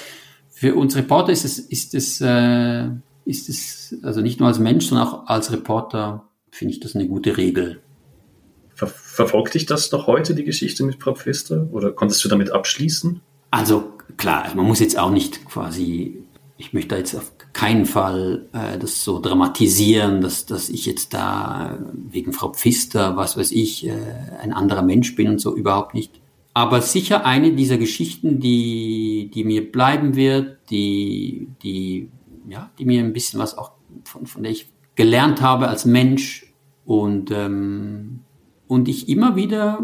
für 0.49 0.75
uns 0.75 0.95
Reporter 0.95 1.31
ist 1.31 1.45
es, 1.45 1.59
ist 1.59 1.93
es, 1.93 2.21
äh, 2.21 2.87
ist 3.25 3.49
es, 3.49 3.95
also 4.03 4.21
nicht 4.21 4.39
nur 4.39 4.49
als 4.49 4.59
Mensch, 4.59 4.87
sondern 4.87 5.07
auch 5.07 5.27
als 5.27 5.51
Reporter, 5.51 6.27
finde 6.51 6.73
ich 6.73 6.79
das 6.79 6.95
eine 6.95 7.07
gute 7.07 7.37
Regel. 7.37 7.81
Ver 8.73 8.87
verfolgt 8.87 9.53
dich 9.53 9.67
das 9.67 9.91
noch 9.91 10.07
heute, 10.07 10.33
die 10.33 10.43
Geschichte 10.43 10.83
mit 10.83 11.01
Frau 11.01 11.13
Pfister? 11.13 11.67
Oder 11.71 11.91
konntest 11.91 12.23
du 12.25 12.29
damit 12.29 12.51
abschließen? 12.51 13.21
Also 13.53 13.93
klar, 14.17 14.47
man 14.55 14.65
muss 14.65 14.79
jetzt 14.79 14.97
auch 14.97 15.11
nicht 15.11 15.45
quasi, 15.45 16.23
ich 16.57 16.73
möchte 16.73 16.95
jetzt 16.95 17.13
auf 17.13 17.31
keinen 17.53 17.85
Fall 17.85 18.49
äh, 18.51 18.79
das 18.79 19.03
so 19.03 19.19
dramatisieren, 19.19 20.21
dass, 20.21 20.47
dass 20.47 20.69
ich 20.69 20.87
jetzt 20.87 21.13
da 21.13 21.77
wegen 21.93 22.33
Frau 22.33 22.49
Pfister, 22.49 23.15
was 23.15 23.37
weiß 23.37 23.51
ich, 23.51 23.85
äh, 23.85 23.93
ein 24.41 24.53
anderer 24.53 24.81
Mensch 24.81 25.15
bin 25.15 25.29
und 25.29 25.39
so 25.39 25.55
überhaupt 25.55 25.93
nicht. 25.93 26.19
Aber 26.55 26.81
sicher 26.81 27.27
eine 27.27 27.51
dieser 27.51 27.77
Geschichten, 27.77 28.39
die, 28.39 29.29
die 29.31 29.43
mir 29.43 29.71
bleiben 29.71 30.15
wird, 30.15 30.57
die, 30.71 31.49
die, 31.61 32.09
ja, 32.49 32.71
die 32.79 32.85
mir 32.85 33.03
ein 33.03 33.13
bisschen 33.13 33.39
was 33.39 33.55
auch 33.55 33.73
von, 34.03 34.25
von 34.25 34.41
der 34.41 34.51
ich 34.51 34.67
gelernt 34.95 35.43
habe 35.43 35.67
als 35.67 35.85
Mensch 35.85 36.51
und, 36.85 37.29
ähm, 37.29 38.21
und 38.67 38.87
ich 38.87 39.09
immer 39.09 39.35
wieder 39.35 39.77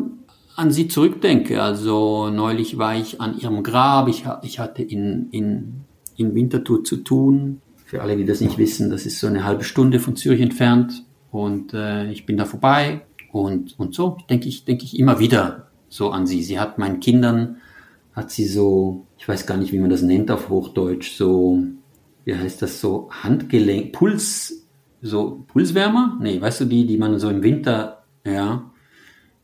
an 0.59 0.71
sie 0.71 0.87
zurückdenke. 0.87 1.61
Also 1.61 2.29
neulich 2.29 2.77
war 2.77 2.95
ich 2.95 3.21
an 3.21 3.39
ihrem 3.39 3.63
Grab. 3.63 4.07
Ich, 4.09 4.25
ich 4.43 4.59
hatte 4.59 4.83
in, 4.83 5.29
in, 5.31 5.81
in 6.17 6.35
Winterthur 6.35 6.83
zu 6.83 6.97
tun. 6.97 7.61
Für 7.85 8.01
alle, 8.01 8.17
die 8.17 8.25
das 8.25 8.41
nicht 8.41 8.57
wissen, 8.57 8.89
das 8.91 9.05
ist 9.05 9.19
so 9.19 9.27
eine 9.27 9.45
halbe 9.45 9.63
Stunde 9.63 9.99
von 9.99 10.15
Zürich 10.15 10.41
entfernt. 10.41 11.05
Und 11.31 11.73
äh, 11.73 12.11
ich 12.11 12.25
bin 12.25 12.37
da 12.37 12.45
vorbei. 12.45 13.01
Und, 13.31 13.79
und 13.79 13.95
so 13.95 14.17
denke 14.29 14.47
ich, 14.47 14.65
denke 14.65 14.83
ich 14.83 14.99
immer 14.99 15.19
wieder 15.19 15.67
so 15.87 16.11
an 16.11 16.27
sie. 16.27 16.43
Sie 16.43 16.59
hat 16.59 16.77
meinen 16.77 16.99
Kindern, 16.99 17.57
hat 18.13 18.29
sie 18.29 18.45
so, 18.45 19.05
ich 19.17 19.27
weiß 19.27 19.45
gar 19.45 19.57
nicht, 19.57 19.71
wie 19.71 19.79
man 19.79 19.89
das 19.89 20.01
nennt 20.01 20.29
auf 20.29 20.49
Hochdeutsch, 20.49 21.15
so, 21.15 21.63
wie 22.25 22.35
heißt 22.35 22.61
das 22.61 22.81
so, 22.81 23.09
Handgelenk, 23.11 23.93
Puls, 23.93 24.67
so 25.01 25.45
Pulswärmer? 25.47 26.17
Nee, 26.21 26.41
weißt 26.41 26.61
du, 26.61 26.65
die, 26.65 26.85
die 26.85 26.97
man 26.97 27.17
so 27.19 27.29
im 27.29 27.43
Winter, 27.43 28.03
ja, 28.25 28.68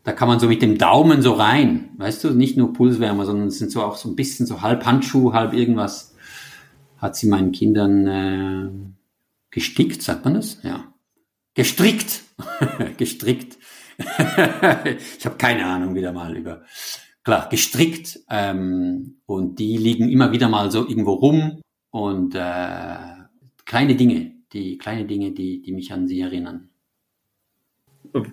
da 0.06 0.12
kann 0.12 0.28
man 0.28 0.39
so 0.39 0.48
mit 0.48 0.62
dem 0.62 0.78
Daumen 0.78 1.24
so 1.24 1.34
rein, 1.34 1.89
weißt 1.98 2.24
du, 2.24 2.30
nicht 2.30 2.58
nur 2.58 2.74
Pulswärmer, 2.74 3.26
sondern 3.26 3.48
es 3.48 3.58
sind 3.58 3.72
so 3.72 3.82
auch 3.82 3.98
so 3.98 4.08
ein 4.08 4.15
bisschen 4.15 4.46
so 4.46 4.62
halb 4.62 4.86
Handschuh, 4.86 5.34
halb 5.34 5.54
irgendwas, 5.54 6.15
hat 6.98 7.15
sie 7.15 7.28
meinen 7.28 7.52
Kindern 7.52 8.08
äh, 8.08 8.70
gestickt, 9.50 10.04
sagt 10.04 10.24
man 10.24 10.36
das? 10.36 10.62
Ja. 10.62 10.94
Gestrickt. 11.56 12.22
gestrickt. 12.98 13.58
ich 13.98 15.26
habe 15.26 15.38
keine 15.38 15.65
Ahnung 15.65 15.96
wieder 15.96 16.12
mal 16.13 16.38
über. 16.38 16.63
Klar, 17.24 17.50
gestrickt. 17.50 18.20
Ähm, 18.30 19.22
und 19.26 19.58
die 19.58 19.78
liegen 19.78 20.10
immer 20.10 20.32
wieder 20.32 20.50
mal 20.50 20.70
so 20.70 20.88
irgendwo 20.88 21.13
rum. 21.13 21.62
Und 21.89 22.36
äh, 22.36 22.98
kleine 23.65 23.96
Dinge, 23.96 24.34
die 24.54 24.78
kleine 24.78 25.06
Dinge, 25.06 25.32
die, 25.32 25.63
die 25.63 25.72
mich 25.72 25.91
an 25.91 26.08
sie 26.08 26.22
erinnern. 26.22 26.70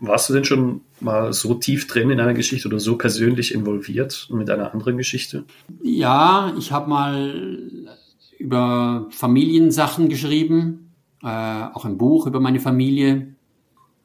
Warst 0.00 0.28
du 0.28 0.34
denn 0.34 0.44
schon 0.44 0.82
mal 1.00 1.32
so 1.32 1.54
tief 1.54 1.88
drin 1.88 2.10
in 2.10 2.20
einer 2.20 2.34
Geschichte 2.34 2.68
oder 2.68 2.78
so 2.78 2.96
persönlich 2.96 3.52
involviert 3.52 4.28
mit 4.30 4.48
einer 4.48 4.72
anderen 4.72 4.96
Geschichte? 4.96 5.44
Ja, 5.82 6.54
ich 6.56 6.70
habe 6.70 6.88
mal 6.88 7.58
über 8.38 9.08
Familiensachen 9.10 10.08
geschrieben, 10.08 10.92
äh, 11.22 11.26
auch 11.26 11.84
ein 11.84 11.98
Buch 11.98 12.28
über 12.28 12.38
meine 12.38 12.60
Familie, 12.60 13.34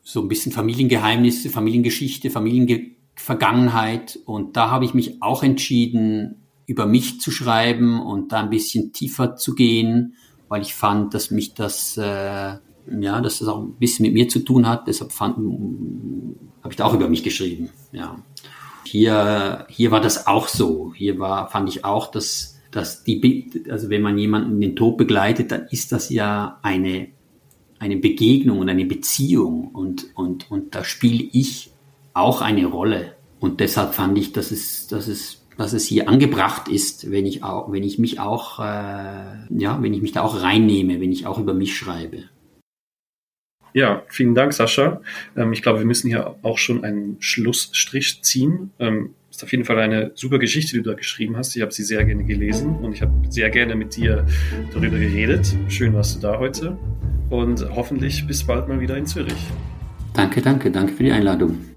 so 0.01 0.21
ein 0.21 0.27
bisschen 0.27 0.51
Familiengeheimnisse, 0.51 1.49
Familiengeschichte, 1.49 2.31
Familienvergangenheit. 2.31 4.19
Und 4.25 4.57
da 4.57 4.71
habe 4.71 4.85
ich 4.85 4.95
mich 4.95 5.21
auch 5.21 5.43
entschieden, 5.43 6.37
über 6.65 6.85
mich 6.85 7.21
zu 7.21 7.29
schreiben 7.29 8.01
und 8.01 8.31
da 8.31 8.39
ein 8.39 8.49
bisschen 8.49 8.93
tiefer 8.93 9.35
zu 9.35 9.53
gehen, 9.53 10.15
weil 10.49 10.61
ich 10.61 10.73
fand, 10.73 11.13
dass 11.13 11.29
mich 11.29 11.53
das 11.53 11.97
äh, 11.97 12.55
ja, 12.99 13.21
dass 13.21 13.39
das 13.39 13.47
auch 13.47 13.61
ein 13.61 13.73
bisschen 13.73 14.05
mit 14.05 14.13
mir 14.13 14.27
zu 14.27 14.39
tun 14.39 14.67
hat. 14.67 14.87
Deshalb 14.87 15.17
habe 15.19 15.35
ich 16.69 16.75
da 16.75 16.85
auch 16.85 16.93
über 16.93 17.09
mich 17.09 17.23
geschrieben. 17.23 17.69
Ja. 17.91 18.17
Hier, 18.85 19.65
hier 19.69 19.91
war 19.91 20.01
das 20.01 20.27
auch 20.27 20.47
so. 20.47 20.93
Hier 20.95 21.19
war, 21.19 21.49
fand 21.49 21.69
ich 21.69 21.83
auch, 21.83 22.09
dass, 22.09 22.59
dass 22.71 23.03
die, 23.03 23.51
also 23.69 23.89
wenn 23.89 24.01
man 24.01 24.17
jemanden 24.17 24.53
in 24.53 24.61
den 24.61 24.75
Tod 24.75 24.97
begleitet, 24.97 25.51
dann 25.51 25.67
ist 25.69 25.91
das 25.91 26.09
ja 26.09 26.59
eine, 26.61 27.09
eine 27.79 27.97
Begegnung 27.97 28.59
und 28.59 28.69
eine 28.69 28.85
Beziehung 28.85 29.69
und, 29.69 30.07
und, 30.15 30.49
und 30.49 30.73
da 30.73 30.83
spiele 30.83 31.27
ich 31.33 31.71
auch 32.13 32.41
eine 32.41 32.65
Rolle. 32.65 33.13
Und 33.39 33.59
deshalb 33.59 33.93
fand 33.93 34.17
ich, 34.17 34.31
dass 34.31 34.51
es, 34.51 34.87
dass 34.87 35.07
es, 35.07 35.45
dass 35.57 35.73
es 35.73 35.85
hier 35.85 36.07
angebracht 36.07 36.69
ist, 36.69 37.11
wenn 37.11 37.25
ich 37.25 37.43
auch, 37.43 37.71
wenn 37.71 37.83
ich 37.83 37.99
mich 37.99 38.19
auch, 38.19 38.59
äh, 38.59 38.63
ja, 39.49 39.81
wenn 39.81 39.93
ich 39.93 40.01
mich 40.01 40.13
da 40.13 40.21
auch 40.21 40.41
reinnehme, 40.41 40.99
wenn 41.01 41.11
ich 41.11 41.27
auch 41.27 41.39
über 41.39 41.53
mich 41.53 41.75
schreibe. 41.75 42.23
Ja, 43.77 44.01
vielen 44.07 44.33
Dank, 44.33 44.53
Sascha. 44.53 45.01
Ähm, 45.35 45.53
ich 45.53 45.61
glaube, 45.61 45.77
wir 45.77 45.85
müssen 45.85 46.07
hier 46.07 46.33
auch 46.41 46.57
schon 46.57 46.83
einen 46.83 47.17
Schlussstrich 47.19 48.23
ziehen. 48.23 48.71
Ähm, 48.79 49.11
ist 49.29 49.43
auf 49.43 49.51
jeden 49.51 49.65
Fall 49.65 49.77
eine 49.77 50.09
super 50.15 50.39
Geschichte, 50.39 50.75
die 50.75 50.81
du 50.81 50.89
da 50.89 50.95
geschrieben 50.95 51.37
hast. 51.37 51.55
Ich 51.55 51.61
habe 51.61 51.71
sie 51.71 51.83
sehr 51.83 52.03
gerne 52.03 52.23
gelesen 52.23 52.77
und 52.77 52.93
ich 52.93 53.03
habe 53.03 53.11
sehr 53.29 53.51
gerne 53.51 53.75
mit 53.75 53.95
dir 53.95 54.25
darüber 54.73 54.97
geredet. 54.97 55.55
Schön 55.69 55.93
warst 55.93 56.15
du 56.15 56.21
da 56.21 56.39
heute 56.39 56.75
und 57.29 57.69
hoffentlich 57.75 58.25
bis 58.25 58.43
bald 58.43 58.67
mal 58.67 58.79
wieder 58.79 58.97
in 58.97 59.05
Zürich. 59.05 59.37
Danke, 60.15 60.41
danke, 60.41 60.71
danke 60.71 60.93
für 60.93 61.03
die 61.03 61.11
Einladung. 61.11 61.76